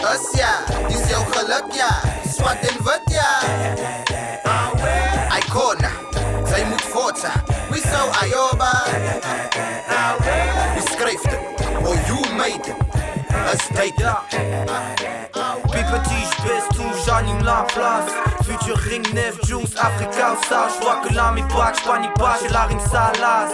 [0.07, 0.53] Us ja,
[0.89, 1.91] dis jou geluk ja,
[2.31, 4.16] swart en wit ja.
[13.47, 14.03] respecte.
[15.93, 18.13] petit, je baisse tout, j'anime la place.
[18.67, 20.67] Futur ring 9 juice, Africa ou ça.
[20.75, 23.53] Je vois que là mes bacs, j'panique pas, j'ai la rime salace.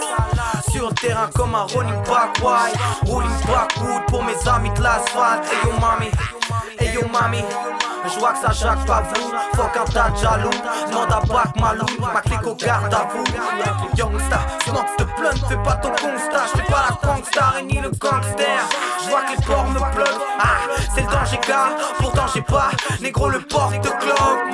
[0.71, 2.75] Sur le terrain comme un rolling back white.
[3.05, 5.45] Rolling backwood pour mes amis de l'asphalte.
[5.51, 6.09] Hey yo mami,
[6.79, 7.43] hey yo mami.
[8.05, 10.49] Je vois que ça jacque pas vous, fuck un tas de jaloux
[10.89, 13.23] Demande à Bac Malou, ma clique au garde à vous
[13.97, 17.91] Youngsta, smoke de blunt, fais pas ton constat J'fais pas la gangstar et ni le
[17.91, 18.59] gangster
[19.05, 22.71] Je vois que les porcs me pleuvent, ah c'est le danger gars Pourtant j'ai pas,
[22.99, 24.53] négro le porte de cloque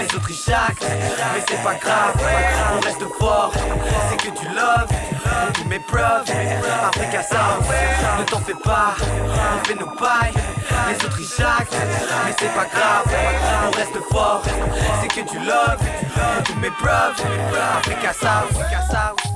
[0.00, 0.54] Les autres ils
[1.34, 2.14] mais c'est pas grave.
[2.76, 3.52] On reste fort,
[4.10, 4.88] c'est que du love.
[5.48, 6.24] On tous mes preuves,
[6.86, 7.64] Africa South
[8.18, 10.32] Ne t'en fais pas, on fait nos bails
[10.88, 11.44] Les autres ils
[12.26, 13.06] mais c'est pas grave.
[13.66, 14.42] On reste fort,
[15.00, 15.78] c'est que du love.
[16.16, 17.22] On tous mes preuves,
[17.78, 19.27] Africa South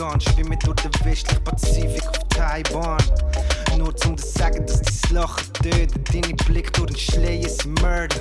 [0.00, 2.98] heimgehe, schwimme durch den westlichen Pazifik auf Taiwan.
[3.76, 8.20] Nur zum zu sagen, dass dein Lachen tötet, deine Blick durch den Schleier sind Mörder.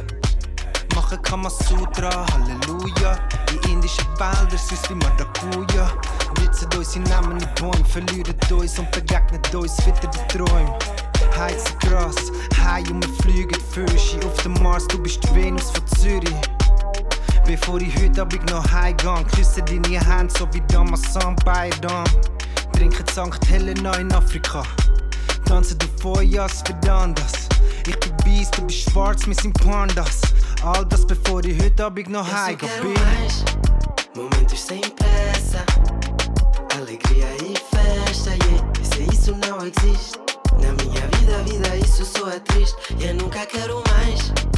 [0.95, 3.17] Machen Kamasutra, Halleluja.
[3.51, 5.91] In indischen Wäldern süß wie Maracuja.
[6.35, 10.77] Blitzen unsere Namen in Bäume, verlieren uns und begegnen uns wieder die Träume.
[11.37, 15.87] Heizen krass, high und wir fliegen Fürsche auf dem Mars, du bist die Venus von
[15.87, 16.58] Zürich.
[17.49, 22.03] Bevor ich heute Abend noch heimgehe, küsse deine Hände so wie damals am Bayern.
[22.73, 23.49] Trinken St.
[23.49, 24.61] Helena in Afrika.
[25.45, 27.49] Tanzen du Feuers für Dandas.
[27.87, 30.21] Ich bin weiß, du bist schwarz, wir sind Pandas.
[30.63, 32.69] All das bevor ich heute Abend noch heimgehe.
[32.83, 33.43] bin.
[34.15, 35.65] Momentos sem pressa,
[36.77, 38.63] alegria e festa, yeah.
[38.83, 40.19] Se isso não existe
[40.61, 42.77] na minha vida, vida isso só é triste.
[42.99, 44.48] Eu nunca quero mais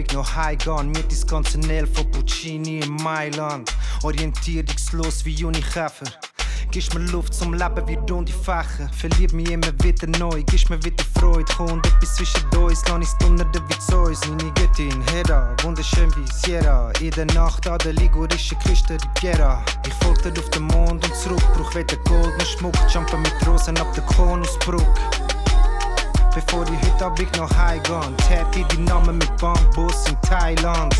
[0.00, 3.72] ich noch mit das ganze Nel von Puccini in Mailand.
[4.02, 6.06] Orientierungslos wie Junikäfer.
[6.70, 8.90] Gibst mir Luft zum Leben wie runde Fächer.
[8.92, 11.50] Verlieb mich immer wieder neu, gibst mir wieder Freude.
[11.56, 14.20] Kommt etwas zwischen uns, lass ich's donnern wie Zeus.
[14.28, 16.90] Meine Göttin, Hera, wunderschön wie Sierra.
[17.00, 19.64] In der Nacht an der ligurischen Küste Riviera.
[19.86, 22.74] Ich folge dir auf den Mond und zurück, brauch weder Gold noch Schmuck.
[22.92, 25.25] Jumpen mit Rosen ab der Konusbrücke.
[26.36, 30.94] Bevor ich heute Abend noch heimgehe, tät ich die Namen mit Bambus in Thailand.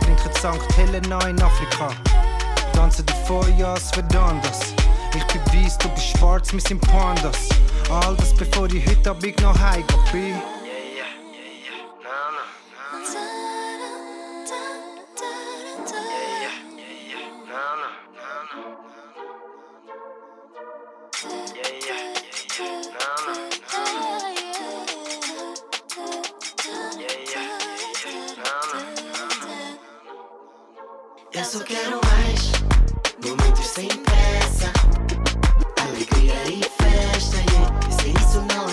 [0.00, 0.76] Trinken St.
[0.76, 1.90] Helena in Afrika.
[2.74, 4.72] Tanzen die Feuers für Dandas.
[5.16, 7.48] Ich bin weiß, du bist schwarz, wir sind Pandas.
[7.90, 8.68] All das bevor
[9.42, 10.30] noch heimgehe bin.
[10.30, 10.57] Na, na, na, na.
[31.38, 32.50] Eu só quero mais
[33.24, 34.72] momentos sem pressa.
[35.80, 37.92] Alegria e festa, yeah.
[38.02, 38.67] Sem isso não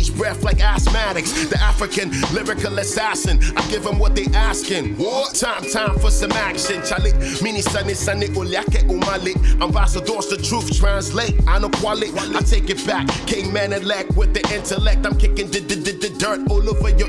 [0.00, 1.48] each breath like asthmatics.
[1.50, 3.38] The African lyrical assassin.
[3.56, 4.96] I give them what they asking.
[4.96, 5.34] What?
[5.34, 6.80] Time, time for some action.
[6.80, 9.36] Chalik, mini sunny, sunny, uliake umalik.
[9.60, 11.34] Ambassadors, the truth translate.
[11.46, 12.12] I know quality.
[12.16, 13.08] I take it back.
[13.26, 15.04] King man elect with the intellect.
[15.06, 15.60] I'm kicking the,
[16.18, 17.08] dirt all over your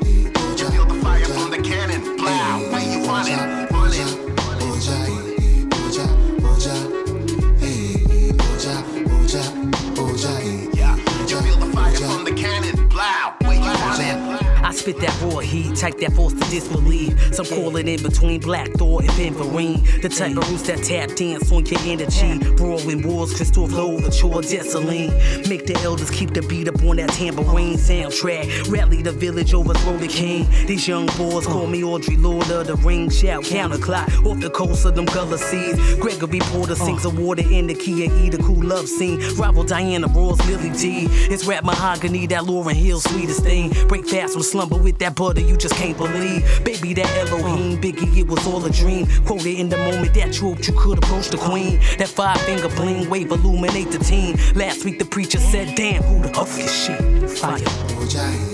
[3.23, 3.60] 哎呀！
[14.81, 17.13] Spit that raw heat, type that force to disbelieve.
[17.35, 20.01] Some call it in between Black Thor and Pimperine.
[20.01, 22.39] The type of roots that tap dance on your energy.
[22.55, 25.11] Brawling wars, crystal flow, the chore, gasoline.
[25.47, 28.71] Make the elders keep the beat up on that tambourine soundtrack.
[28.71, 30.47] Rally the village, overthrow the king.
[30.65, 33.09] These young boys call me Audrey Lord of the Ring.
[33.11, 35.95] Shout counterclock off the coast of them color seas.
[35.97, 36.75] Gregory Porter uh.
[36.75, 39.19] sings a water in the key and eat a cool love scene.
[39.35, 41.07] Rival Diana Ross, Lily D.
[41.31, 43.71] It's rap mahogany, that Lauren Hill, sweetest thing.
[43.87, 46.43] Break fast from slumber with that butter you just can't believe.
[46.63, 49.07] Baby, that Elohim, Biggie, it was all a dream.
[49.25, 51.79] Quoted in the moment that hoped you could approach the queen.
[51.97, 54.37] That five finger bling, wave illuminate the team.
[54.55, 57.29] Last week the preacher said, damn, who the fuck is shit?
[57.29, 58.50] Fire.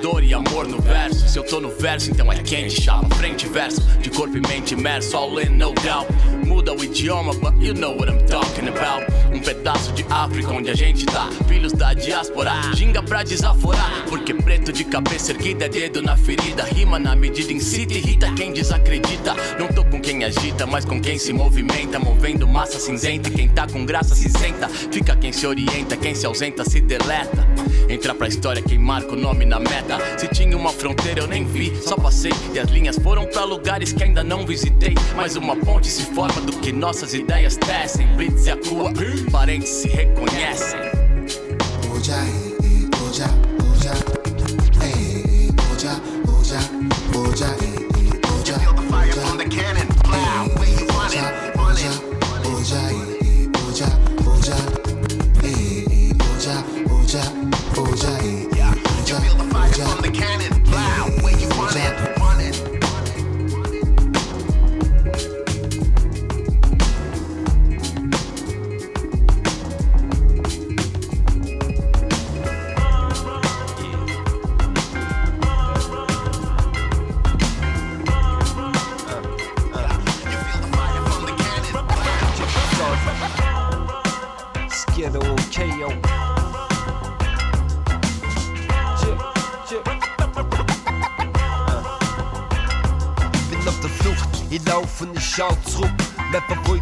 [0.00, 1.28] Dor e amor no verso.
[1.28, 3.80] Se eu tô no verso, então é quente, chama, frente verso.
[4.00, 6.06] De corpo e mente imerso, all in, no doubt.
[6.46, 9.04] Muda o idioma, but you know what I'm talking about.
[9.34, 11.28] Um pedaço de África onde a gente tá.
[11.48, 14.04] Filhos da diáspora, ginga pra desaforar.
[14.08, 16.64] Porque preto de cabeça erguida, dedo na ferida.
[16.64, 19.34] Rima na medida, incita irrita quem desacredita.
[19.58, 21.98] Não tô com quem agita, mas com quem se movimenta.
[21.98, 23.28] Movendo massa cinzenta.
[23.28, 24.68] E quem tá com graça se senta.
[24.68, 27.46] Fica quem se orienta, quem se ausenta se deleta.
[27.88, 29.98] Entra pra história quem marca o nome na meta.
[30.18, 32.32] Se tinha uma fronteira eu nem vi, só passei.
[32.52, 34.94] E as linhas foram pra lugares que ainda não visitei.
[35.16, 38.06] Mas uma ponte se forma do que nossas ideias tecem.
[38.16, 38.92] Blitz e a rua,
[39.30, 40.80] parentes se reconhecem.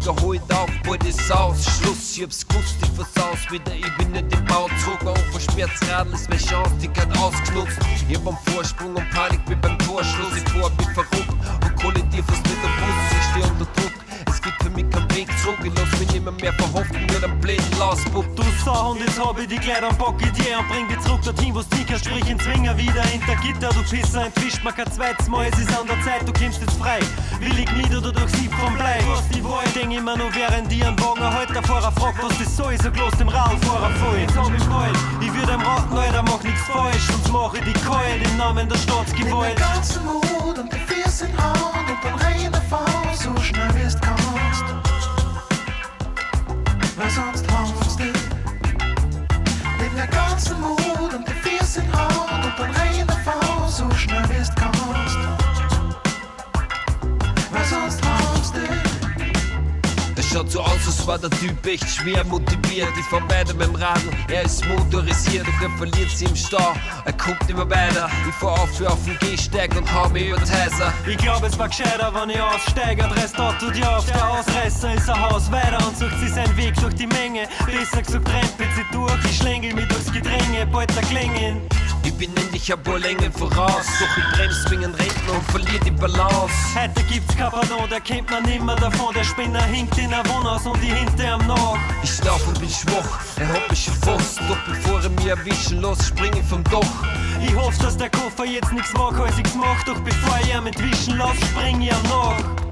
[0.05, 1.63] Heute auf, bald ist aus.
[1.63, 3.73] Schluss, ich hab's gewusst, ich versaus wieder.
[3.73, 7.79] Ich bin nicht im Bau zurück, auf versperrt's Radl ist meine Chance, die geht ausgenutzt.
[8.09, 9.55] Ich hab am Vorsprung und Panik wie
[19.23, 21.55] Sau und jetzt hab ich die Kleider am Bock dir und bring dich zurück dorthin,
[21.55, 22.05] wo's kannst.
[22.05, 25.47] Sprich in Zwinger wieder hinter Gitter, du Pisser, entwischt mir kein zweites Mal.
[25.51, 26.99] Es ist an der Zeit, du kommst jetzt frei.
[27.39, 28.99] Willig nieder oder durch Sieb vom Blei.
[28.99, 32.21] Du hast die Wahl, denk immer nur während die einen Wagen halt der Fahrer fragt,
[32.23, 32.75] was das soll.
[32.77, 34.17] Sag los dem Radfahrer voll.
[34.19, 37.03] Jetzt hab ich bald, ich würd ihm raten, Alter, mach nix falsch.
[37.07, 39.57] Sonst mach ich die Keule im Namen der Staatsgewalt.
[60.43, 62.89] Schaut so aus, als war der Typ echt schwer motiviert.
[62.99, 66.73] Ich fahr weiter beim Raden, er ist motorisiert, doch er verliert sie im Stau.
[67.05, 70.37] Er kommt immer weiter, ich fahr auf für auf den Gehsteig und hau mich über
[70.37, 70.93] den Heiser.
[71.07, 73.05] Ich glaub, es war gescheiter, wenn ich aussteige.
[73.05, 74.05] Adress dort tut ja auf.
[74.05, 77.47] Der Ausreißer ist ein Haus weiter und sucht sich seinen Weg durch die Menge.
[77.65, 79.25] Besser gesagt, rempelt sie durch.
[79.25, 81.61] Ich schlängel mich durchs Gedränge, bald der Klängen.
[82.03, 85.91] Ich bin endlich ein paar Längen voraus, doch ich bremse wegen Rentner und verliere die
[85.91, 86.53] Balance.
[86.75, 89.13] Heute gibt's kein Pardon, der kennt man nimmer davon.
[89.13, 91.77] Der Spinner hinkt in ein Wohnhaus und ich hinter ihm nach.
[92.03, 94.39] Ich lauf und bin schwach, er hat mich schon fast.
[94.47, 96.81] Doch bevor er mich erwischen lässt, spring ich vom Dach.
[97.45, 99.83] Ich hoffe, dass der Koffer jetzt nichts mag, als ich's mach.
[99.83, 102.63] Doch bevor ich ihm entwischen lass, spring ich ihm nach.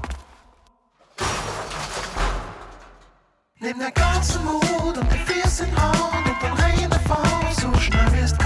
[3.60, 7.18] Nimm der ganzen Mut und die Füße in Hand und dann rein davon,
[7.52, 8.36] so schnell wie es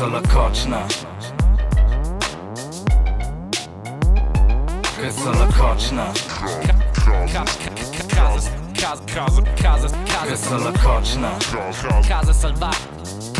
[0.00, 0.82] Gazela koczna.
[5.02, 6.06] Gazela koczna.
[8.14, 9.92] Kazes, kazes, kazes, kazes
[10.30, 11.30] Gazela koczna.
[12.08, 12.70] Kazes alba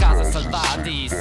[0.01, 1.12] casa salvadis.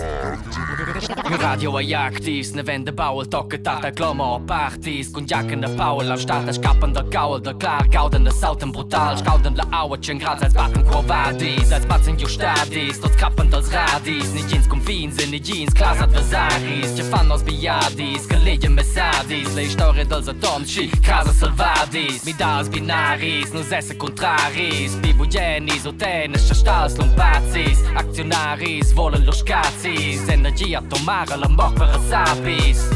[1.42, 6.12] Radio a jagtis, ne vende bauel tokke tata glommer op parties Kun jakken de Paul
[6.12, 9.18] auf Start der skappen der Gaul der klar gauden de Sauten brutal.
[9.18, 14.34] Skauden de Auerchen grad als Backen Quovadis Als Matzen jo Stadis, dort kappen als Radis.
[14.34, 19.70] Ni jeans kom finsinn, ni jeans klas adversaris Je fan aus Biadis, gelegen Messadis Le
[19.70, 22.24] storie dels a Donchi, casa salvadis.
[22.26, 24.96] Mi das binaris, no esse contraris.
[25.02, 32.90] Bibugenis, otenes, stals lumpazis Aktionaris, Capris Wollen durch Skazis Energie atomare la mort per sapis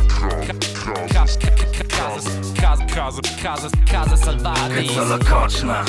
[1.09, 5.83] Case case case case salvati Alla koczna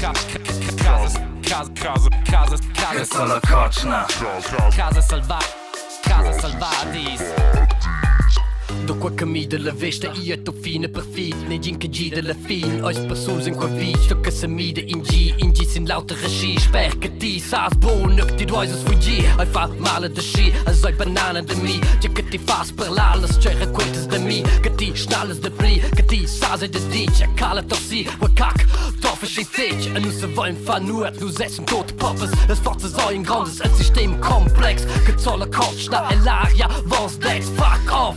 [0.00, 0.26] Case
[0.76, 1.20] case
[2.24, 4.06] case case Alla koczna
[4.76, 5.46] Case salvati
[6.02, 7.59] Case salvatis
[8.90, 12.08] Sto a camisa la vesta e a to fine per fit Ne gin che gi
[12.08, 15.52] de la fin Ois persuls in qua vi Sto che se mide in gi In
[15.52, 19.24] gi sin lautere sci Sper che ti saas bon Nuk ti duais fugi.
[19.36, 21.78] Ai fa male de sci A zoi banane de mi.
[22.00, 24.42] Ja che ti fas per l'ales Cere quintes de mi.
[24.60, 28.28] Que ti estalas de pli, que ti saas de di Ja cala to si Wa
[28.34, 28.66] kak
[29.22, 29.46] Sich
[29.94, 33.76] En nu se wollen fan nu setzen tote Poppes Es forze so ein grandes Et
[33.76, 38.16] System komplex Que zolle Kopf Na elaria Vos dex Fuck off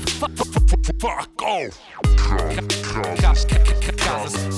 [1.00, 1.80] Fuck off
[3.22, 3.46] Casas,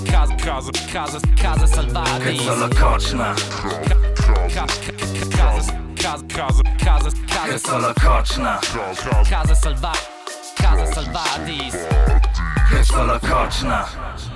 [0.06, 3.36] casas, casas, casas, casas salvadis Krycola koczna
[4.54, 4.80] Casas,
[5.38, 8.60] casas, casas, casas, casas Krycola koczna
[13.20, 14.35] Casa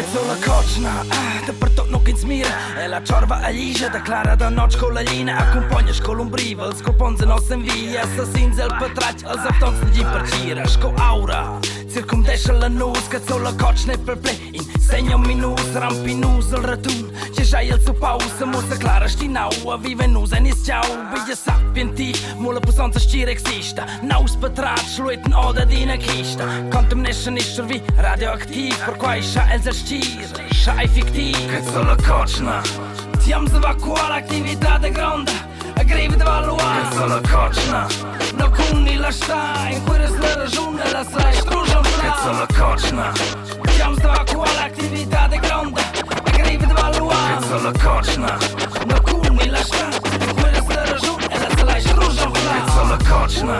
[0.00, 2.48] Că cona cočna, ah, eh, de per tot no que ets mira
[2.82, 6.80] E la xorba a llija, declara de noig con la llina Acompanyes con l'ombriva, els
[6.80, 10.64] copons en el s'envia Assassins el patraig, els aftons de llit per gira.
[11.04, 11.42] Aura,
[11.92, 17.10] Circumdeșă la nus, că ți-o la cocne pe play In segno minus, rampinus, îl rătun
[17.34, 20.64] Ce ja el să pau, să mor să clară știnau A vive nu se nis
[20.64, 26.44] ceau, băie sapienti Mulă puson să știre există N-au spătrat, șluit în odă din achista
[26.70, 30.26] Contamination is survi, radioactiv Per quai ja el să știr,
[30.62, 32.60] ja e fictiv Că ți-o la cocna
[33.24, 35.30] Ti-am zăva cu activitate grandă
[35.88, 36.60] Greivedvall og
[36.92, 37.80] Sola Kochna
[38.38, 43.06] Nå no kunni la stein Hvor sløre jone la seg Strusjon fra Sola Kochna
[43.78, 45.82] Jamsta kuala aktività de gronda.
[46.36, 49.96] Greivedvall og Sola Kochna Nå no kunni la stein
[50.36, 53.56] Hvor sløre jone la seg Strusjon fra Sola Kochna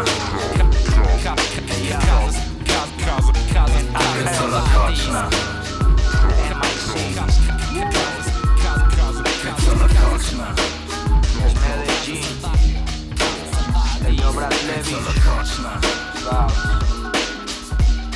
[4.36, 5.22] Sola Kochna
[9.64, 10.79] Sola Kochna
[14.30, 14.94] Yo, Brad Levy.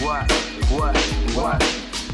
[0.01, 0.33] What?
[0.71, 0.97] What?
[1.35, 1.65] What?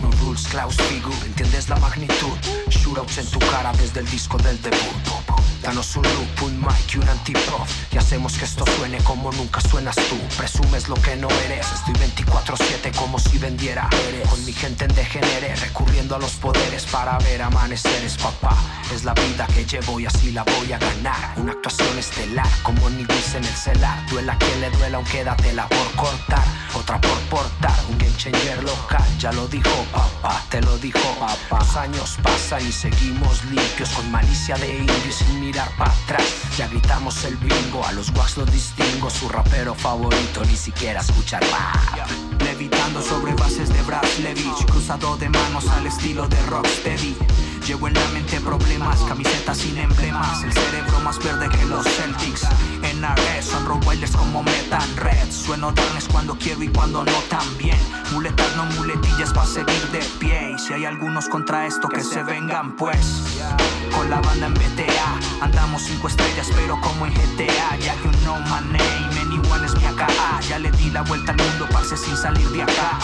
[0.00, 2.36] No rules, Klaus Figu, ¿entiendes la magnitud?
[2.68, 5.19] Shootouts en tu cara desde el disco del debut
[5.62, 9.60] Danos un loop, un mic y un antipop Y hacemos que esto suene como nunca
[9.60, 10.18] suenas tú.
[10.36, 11.66] Presumes lo que no eres.
[11.72, 16.84] Estoy 24-7 como si vendiera eres Con mi gente en degenere Recurriendo a los poderes
[16.86, 18.56] para ver amaneceres Papá,
[18.94, 21.34] es la vida que llevo y así la voy a ganar.
[21.36, 24.04] Una actuación estelar como Nigris en el celar.
[24.10, 26.44] Duela que le duela aunque tela por cortar.
[26.74, 29.04] Otra por portar, un game changer local.
[29.18, 31.58] Ya lo dijo papá, te lo dijo papá.
[31.60, 35.12] Los años pasan y seguimos limpios Con malicia de indio y
[35.50, 35.90] mirar para
[36.56, 39.10] Ya gritamos el bingo, a los wax los distingo.
[39.10, 42.08] Su rapero favorito ni siquiera escucha rap.
[42.44, 47.16] Levitando sobre bases de Braslevich Cruzado de manos al estilo de Rocksteady.
[47.66, 50.42] Llevo en la mente problemas, camisetas sin emblemas.
[50.44, 52.46] El cerebro más verde que los Celtics.
[52.82, 55.32] NRS son Rottweilers como Metan Red.
[55.32, 57.78] Sueno darles cuando quiero y cuando no también
[58.12, 60.52] Muletas no muletillas para seguir de pie.
[60.54, 63.22] Y si hay algunos contra esto que se vengan pues
[63.95, 65.09] Con la banda en BTA
[65.41, 69.85] Andamos cinco estrellas pero como en GTA Ya you know my name, anyone es mi
[69.85, 70.07] acá
[70.47, 72.99] Ya le di la vuelta al mundo parce sin salir de acá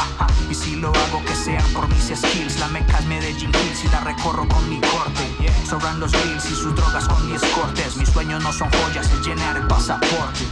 [0.50, 3.88] Y si lo hago que sean por mis skills La meca es Medellín Hills y
[3.90, 5.26] la recorro con mi corte
[5.70, 9.26] Sobran los bills y sus drogas con 10 cortes Mis sueños no son joyas, es
[9.26, 10.46] llenar el pasaporte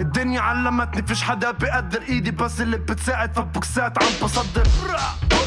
[0.00, 4.66] الدنيا علمتني فيش حدا بيقدر ايدي بس اللي بتساعد فبوكسات عم بصدر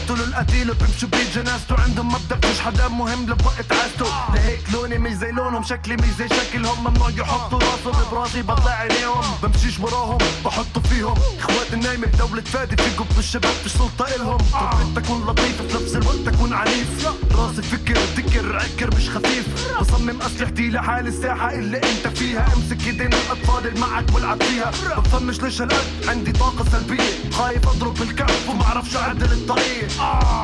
[0.09, 5.13] بقتل القتيل وبمشوا بيه جنازته عندهم مبدأ فيش حدا مهم لبوقت عازته لهيك لوني مش
[5.13, 9.23] زي لونهم شكلي مش زي شكلهم ممنوع يحطوا راسهم براسي بطلع عينيهم.
[9.43, 11.15] بمشيش وراهم بحطوا فيهم.
[11.39, 15.97] اخوات النايمة بدولة فادي في قبض الشباب فيش سلطة الهم طريقتي تكون لطيف في نفس
[15.97, 17.09] الوقت تكون عنيف.
[17.35, 19.47] راسي فكر ذكر عكر مش خفيف.
[19.81, 22.47] بصمم أسلحتي لحال الساحة اللي أنت فيها.
[22.57, 24.71] امسك ايدين الأطفال اللي معك والعب فيها.
[25.01, 27.31] بفهمش ليش هالقد؟ عندي طاقة سلبية.
[27.33, 29.89] خايف أضرب بالكف ومعرفش أعدل الطريق.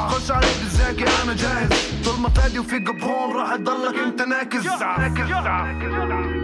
[0.09, 1.71] خش علي بالزاكي أنا جاهز.
[2.05, 6.44] طول ما فادي وفي قبهون راح تضلك أنت ناكز C'est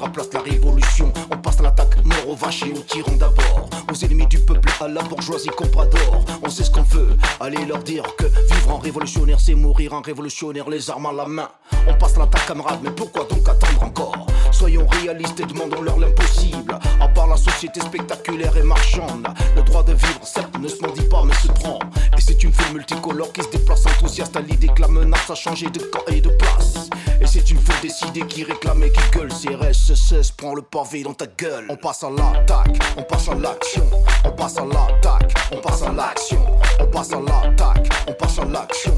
[0.00, 1.12] deviendra place la révolution.
[1.30, 3.68] On passe à l'attaque, mort aux vaches et aux tyrans d'abord.
[3.90, 6.24] Aux ennemis du peuple, à la bourgeoisie comprador.
[6.42, 10.00] On sait ce qu'on veut, allez leur dire que vivre en révolutionnaire, c'est mourir en
[10.00, 11.48] révolutionnaire, les armes à la main.
[11.86, 14.26] On passe à l'attaque, camarade, mais pourquoi donc attendre encore?
[14.52, 16.78] Soyons réalistes et demandons-leur l'impossible.
[17.00, 19.26] À part la société spectaculaire et marchande,
[19.56, 21.78] le droit de vivre, certes, ne se mendie pas, mais se prend.
[22.16, 25.34] Et c'est une foule multicolore qui se déplace enthousiaste à l'idée que la menace a
[25.34, 26.90] changé de camp et de place.
[27.20, 29.28] Et c'est une foule décidée qui réclame et qui gueule.
[29.28, 31.66] CRSSS, prends le pavé dans ta gueule.
[31.68, 33.84] On passe à l'attaque, on passe à l'action.
[34.24, 36.46] On passe à l'attaque, on passe à l'action.
[36.80, 38.94] On passe à l'attaque, on passe à l'action.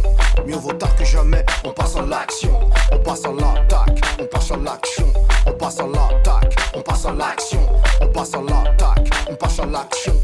[0.46, 2.60] Mieux vaut tard que jamais, on passe à l'action.
[2.92, 5.12] On passe à l'attaque, on passe à l'action.
[5.46, 7.60] On passe à l'attaque, on passe à l'action.
[8.00, 10.14] On passe à l'attaque, on passe à l'action.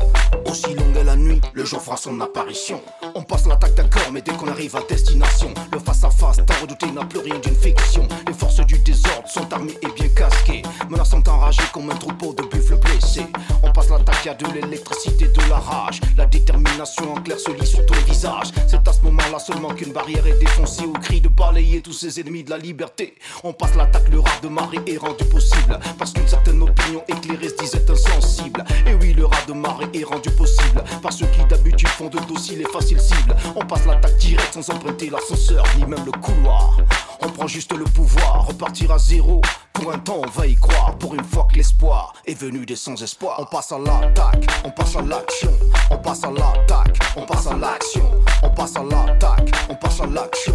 [0.47, 2.81] Aussi longue est la nuit, le jour fera son apparition.
[3.15, 6.55] On passe l'attaque d'accord, mais dès qu'on arrive à destination, le face à face, tant
[6.61, 8.07] redouté n'a plus rien d'une fiction.
[8.27, 12.43] Les forces du désordre sont armées et bien casquées, menaçant enragées comme un troupeau de
[12.43, 13.27] buffles blessés.
[13.63, 16.01] On passe l'attaque, y a de l'électricité, de la rage.
[16.17, 18.49] La détermination en clair se lit sur ton visage.
[18.67, 22.21] C'est à ce moment-là seulement qu'une barrière est défoncée au cri de balayer tous ces
[22.21, 23.15] ennemis de la liberté.
[23.45, 25.79] On passe l'attaque, le rat de marée est rendu possible.
[25.99, 28.65] Parce qu'une certaine opinion éclairée se disait insensible.
[28.87, 30.83] Et oui, le rat de marée est rendu possible.
[31.03, 33.37] Par ceux qui d'habitude font de dociles et faciles cibles.
[33.57, 36.77] On passe l'attaque directe sans emprunter l'ascenseur, ni même le couloir.
[37.21, 39.41] On prend juste le pouvoir, repartir à zéro.
[39.73, 40.97] Pour un temps, on va y croire.
[40.99, 43.37] Pour une fois que l'espoir est venu des sans espoir.
[43.39, 45.53] On passe à l'attaque, on passe à l'action.
[45.91, 48.11] On passe à l'attaque, on passe à l'action.
[48.43, 50.55] On passe à l'attaque, on passe à l'action.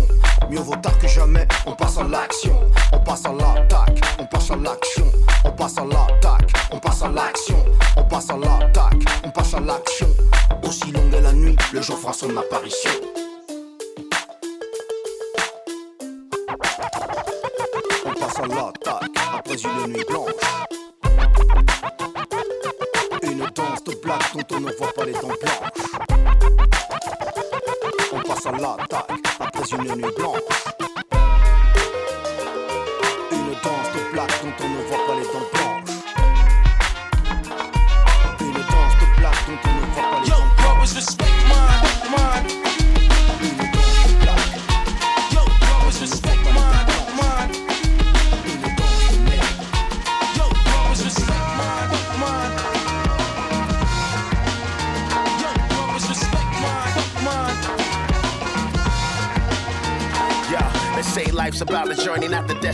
[0.50, 2.60] Mieux vaut tard que jamais, on passe à l'action.
[2.92, 5.06] On passe à l'attaque, on passe à l'action.
[5.46, 7.66] On passe à l'attaque, on passe à l'action.
[7.96, 10.08] On passe à l'attaque, on passe à l'action.
[10.64, 12.92] Aussi longue est la nuit, le jour fera son apparition.
[18.06, 20.32] On passe à l'attaque après une nuit blanche.
[23.22, 25.84] Une danse de blagues dont on ne voit pas les dents blanches.
[28.12, 30.40] On passe à l'attaque après une nuit blanche.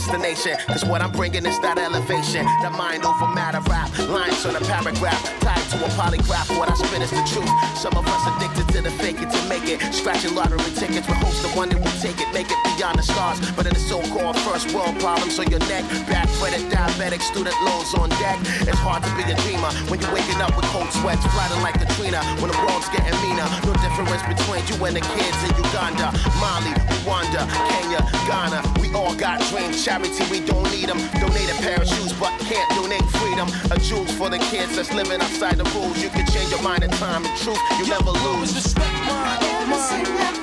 [0.09, 0.57] Destination.
[0.67, 2.45] Cause what I'm bringing is that elevation.
[2.61, 3.89] The mind over matter rap.
[4.09, 6.49] Lines on a paragraph, tied to a polygraph.
[6.57, 7.49] What I spit is the truth.
[7.77, 9.77] Some of us addicted to the fake it to make it.
[9.93, 13.05] Scratching lottery tickets with hopes the one that will take it, make it beyond the
[13.05, 13.37] stars.
[13.53, 17.21] But in the so called first world problems on your neck, back, bad credit, diabetic,
[17.21, 18.37] student loans on deck.
[18.65, 21.77] It's hard to be a dreamer when you're waking up with cold sweats, flooding like
[21.77, 22.21] Katrina.
[22.41, 26.09] When the world's getting meaner, no difference between you and the kids in Uganda,
[26.41, 26.73] Mali,
[27.05, 28.68] Rwanda, Kenya, Ghana.
[28.95, 30.97] All got dreams, charity, we don't need them.
[31.19, 33.47] Donate a pair of shoes, but can't donate freedom.
[33.71, 36.01] A jewels for the kids that's living outside the rules.
[36.01, 38.53] You can change your mind in time and truth, you never lose.
[38.55, 40.38] Respect mine, mine.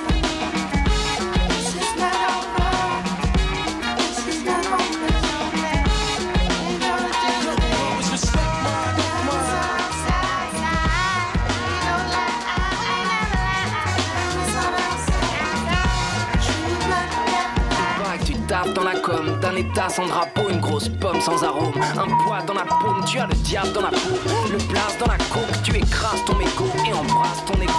[19.57, 23.27] État sans drapeau, une grosse pomme sans arôme, un poids dans la paume, tu as
[23.27, 24.15] le diable dans la peau,
[24.51, 27.73] le place dans la coke, tu écrases ton égo et embrasses ton égo.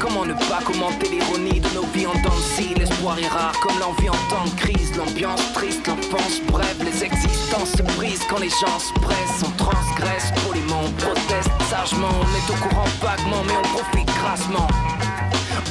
[0.00, 4.10] Comment ne pas commenter l'ironie de nos vies en scie L'espoir est rare comme l'envie
[4.10, 8.78] en temps de crise L'ambiance triste, l'enfance bref Les existences se brisent quand les gens
[8.78, 13.78] se pressent On transgresse poliment, on proteste sagement On est au courant vaguement mais on
[13.78, 14.68] profite grassement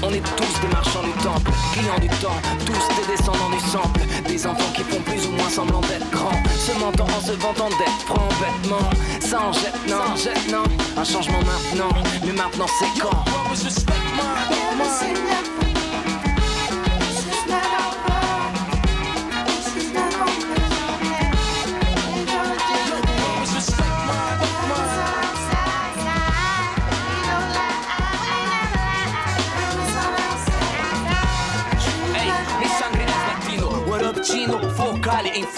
[0.03, 4.01] on est tous des marchands du temple, clients du temps, tous des descendants du sample,
[4.27, 7.69] des enfants qui font plus ou moins semblant d'être grands, se mentant en se vantant
[7.69, 8.89] d'être francs bêtement,
[9.19, 10.63] ça en jette non, en jette non,
[10.97, 11.93] un changement maintenant,
[12.25, 13.23] mais maintenant c'est quand?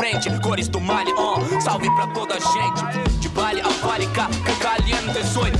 [0.05, 4.27] Frente, cores do Mali, oh, salve pra toda a gente, de Bali a Bali, cá,
[4.27, 5.05] que caliente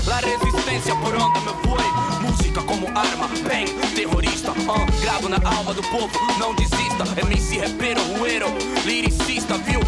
[0.08, 1.84] la resistência por onde me voy,
[2.22, 3.66] música como arma, bem,
[3.96, 8.48] terrorista, uh, gravo na alma do povo, não desista, MC rapero, rueiro,
[8.86, 9.80] liricista, viu?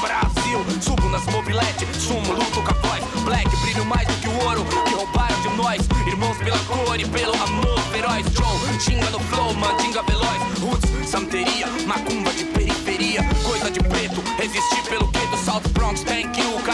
[0.00, 4.44] Brasil, subo nas mobilete, sumo, luto com a voz, black, brilho mais do que o
[4.44, 9.20] ouro, que roubaram de nós, irmãos pela cor e pelo amor feroz, Joe, xinga no
[9.20, 10.55] flow, mandinga veloz,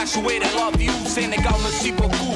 [0.03, 2.32] infatuated, love you, c'est égal, merci beaucoup.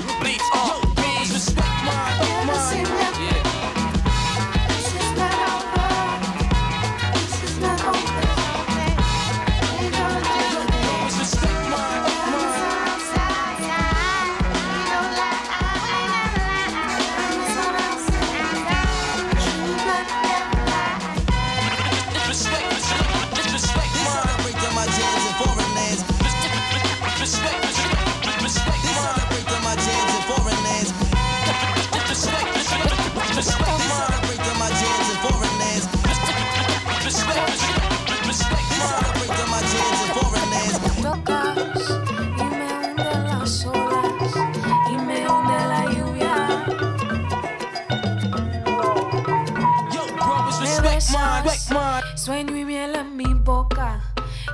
[52.26, 54.00] Sueño y miel en mi boca,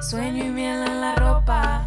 [0.03, 1.82] sueño y miel en la ropa.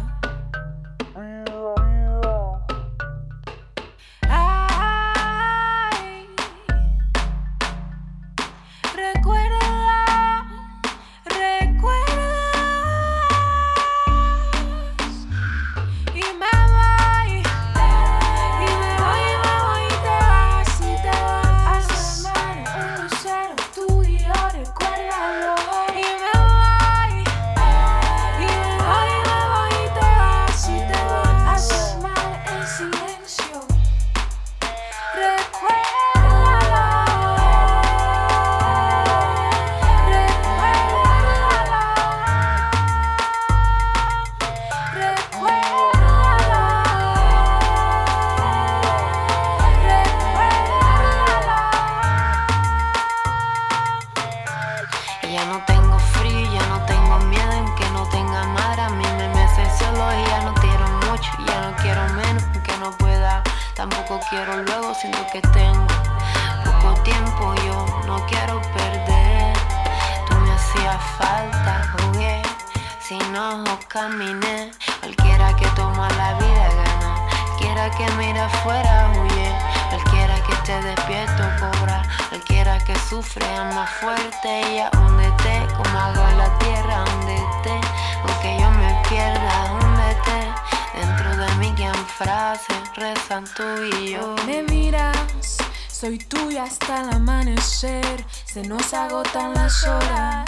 [96.00, 98.26] Soy tuya hasta el amanecer.
[98.44, 100.44] Se nos agotan las horas.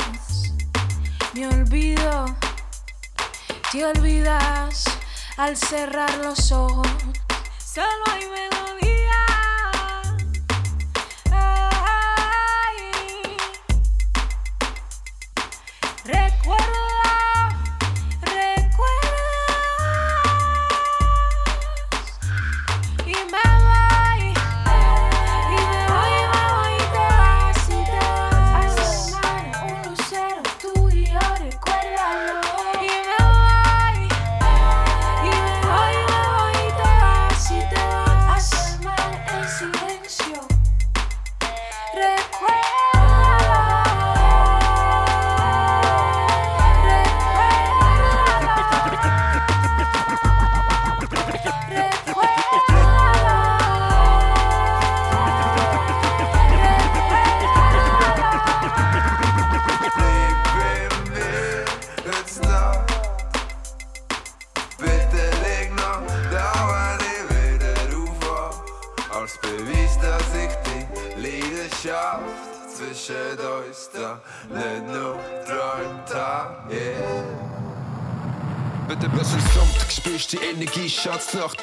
[1.32, 2.26] Me olvido,
[3.72, 4.84] te olvidas
[5.38, 6.86] al cerrar los ojos.
[7.64, 8.77] Solo hay melodía.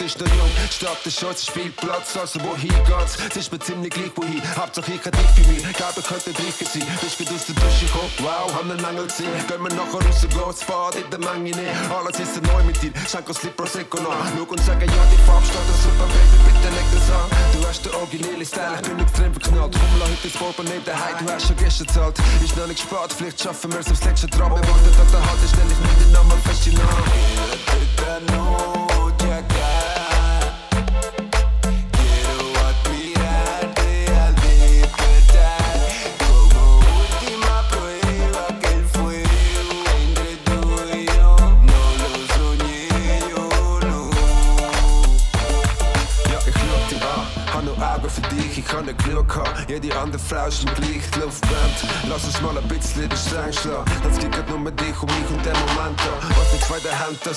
[0.05, 3.17] Ist noch jung, Stadt ist schon Spielplatz, also wohin geht's?
[3.29, 6.67] Es ist mir ziemlich gleich wohin, Hauptsache ich hab dich für mich, Gabe könnte reichen
[6.69, 10.05] sein, bist gerade aus der Dusche gekommen, wow, hab einen Engel gesehen, gehen wir nachher
[10.05, 13.57] raus, ins Bad in der Menge nehmen, alles ist neu mit dir, schenk uns Slip
[13.57, 17.09] Prosecco nach, schau und sag ja, die Farbe steht so super, Baby, bitte leg das
[17.09, 20.81] an, du hast den originellen Style, ich bin extrem verknallt, komm, lass heute das Portemonnaie
[20.85, 24.29] daheim, du hast schon gestern zahlt, ist noch nicht spät, vielleicht schaffen wir's aufs letzte
[24.29, 26.04] Tram, wir warten an der Hand, stell ich mir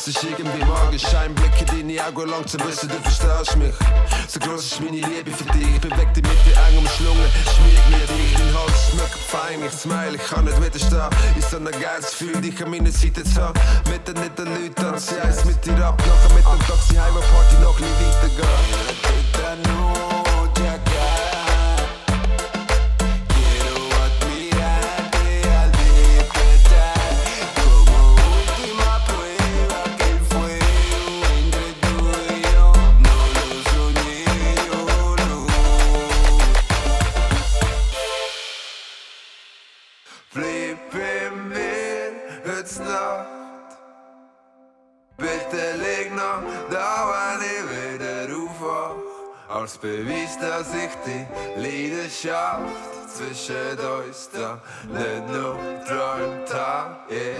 [0.08, 1.04] Ist irgendwie magisch.
[1.14, 3.74] Einblick in deine Augen lang zu wissen, du verstehst mich.
[4.26, 5.80] So groß ist meine Liebe für dich.
[5.82, 8.34] Beweg dich mit den Augen umschlungen, schmieg mir dich.
[8.38, 11.10] Dein Hals schmeckt fein, ich smile, ich kann nicht widerstehen.
[11.38, 13.60] Ist so ein geiles Gefühl, dich an meiner Seite zu haben.
[13.90, 15.98] Mit den netten Leuten tanze ich eins mit dir ab.
[15.98, 18.97] Nachher mit dem Taxi heim, Party noch nie weitergehen.
[49.68, 52.72] Als Beweis, dass ich die Leidenschaft
[53.14, 57.36] zwischen uns da nicht nur träumt habe.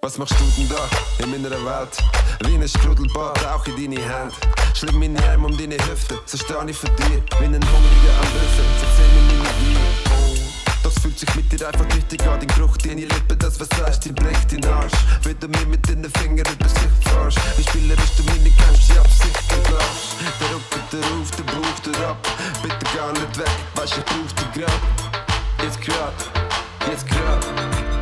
[0.00, 1.98] Was machst du denn da in meiner Welt?
[2.46, 4.34] Wie ein Sprudelbad, auch in deine Hände.
[4.72, 7.20] Schlimm meine Arme um deine Hüfte, so stehe ich vor dir.
[7.40, 9.33] Wie ein Hungriger am Büffel,
[10.94, 14.04] Das fühlt sich mit dir einfach richtig an, dein Geruch, deine Lippen, das was sagst,
[14.04, 14.92] die bricht den Arsch.
[15.24, 17.38] Wie du mir mit deinen Fingern über sich fahrst.
[17.56, 20.16] Wie spielerisch du meine die Absicht glaubst.
[20.40, 22.28] Der ruckelt der auf, der braucht der ab.
[22.62, 24.80] Bitte gar nicht weg, weißt ich brauch dich grad,
[25.62, 26.14] jetzt grad,
[26.88, 27.93] jetzt grad.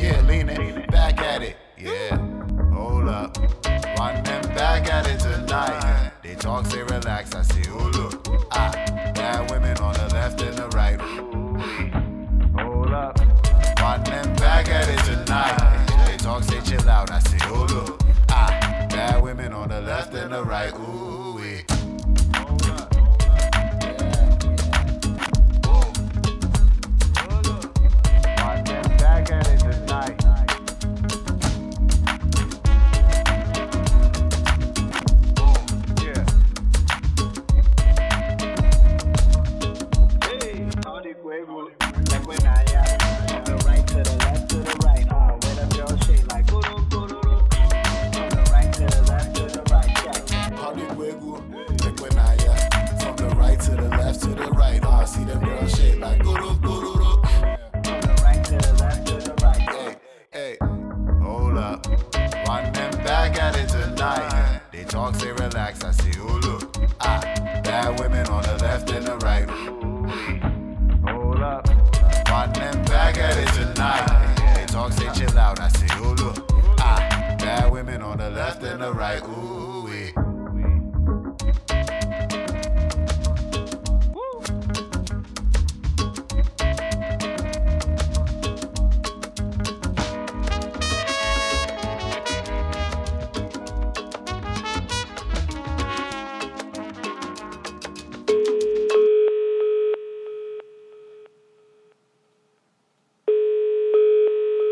[0.00, 1.56] Yeah, leaning back at it.
[1.76, 2.16] Yeah.
[2.72, 3.36] Hold up.
[3.98, 6.12] Run them back at it tonight.
[6.22, 7.34] They talk, say relax.
[7.34, 8.26] I see who look.
[8.50, 8.72] Ah,
[9.14, 10.98] bad women on the left and the right.
[12.58, 13.18] Hold up.
[13.78, 16.06] Run them back at it tonight.
[16.06, 17.10] They talk, say chill out.
[17.10, 18.00] I see who look.
[18.30, 20.72] Ah, bad women on the left and the right.
[20.72, 21.29] Ooh,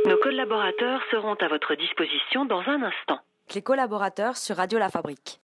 [0.08, 3.07] Nos collaborateurs seront à votre disposition dans un instant.
[3.58, 5.40] Les collaborateurs sur Radio La Fabrique.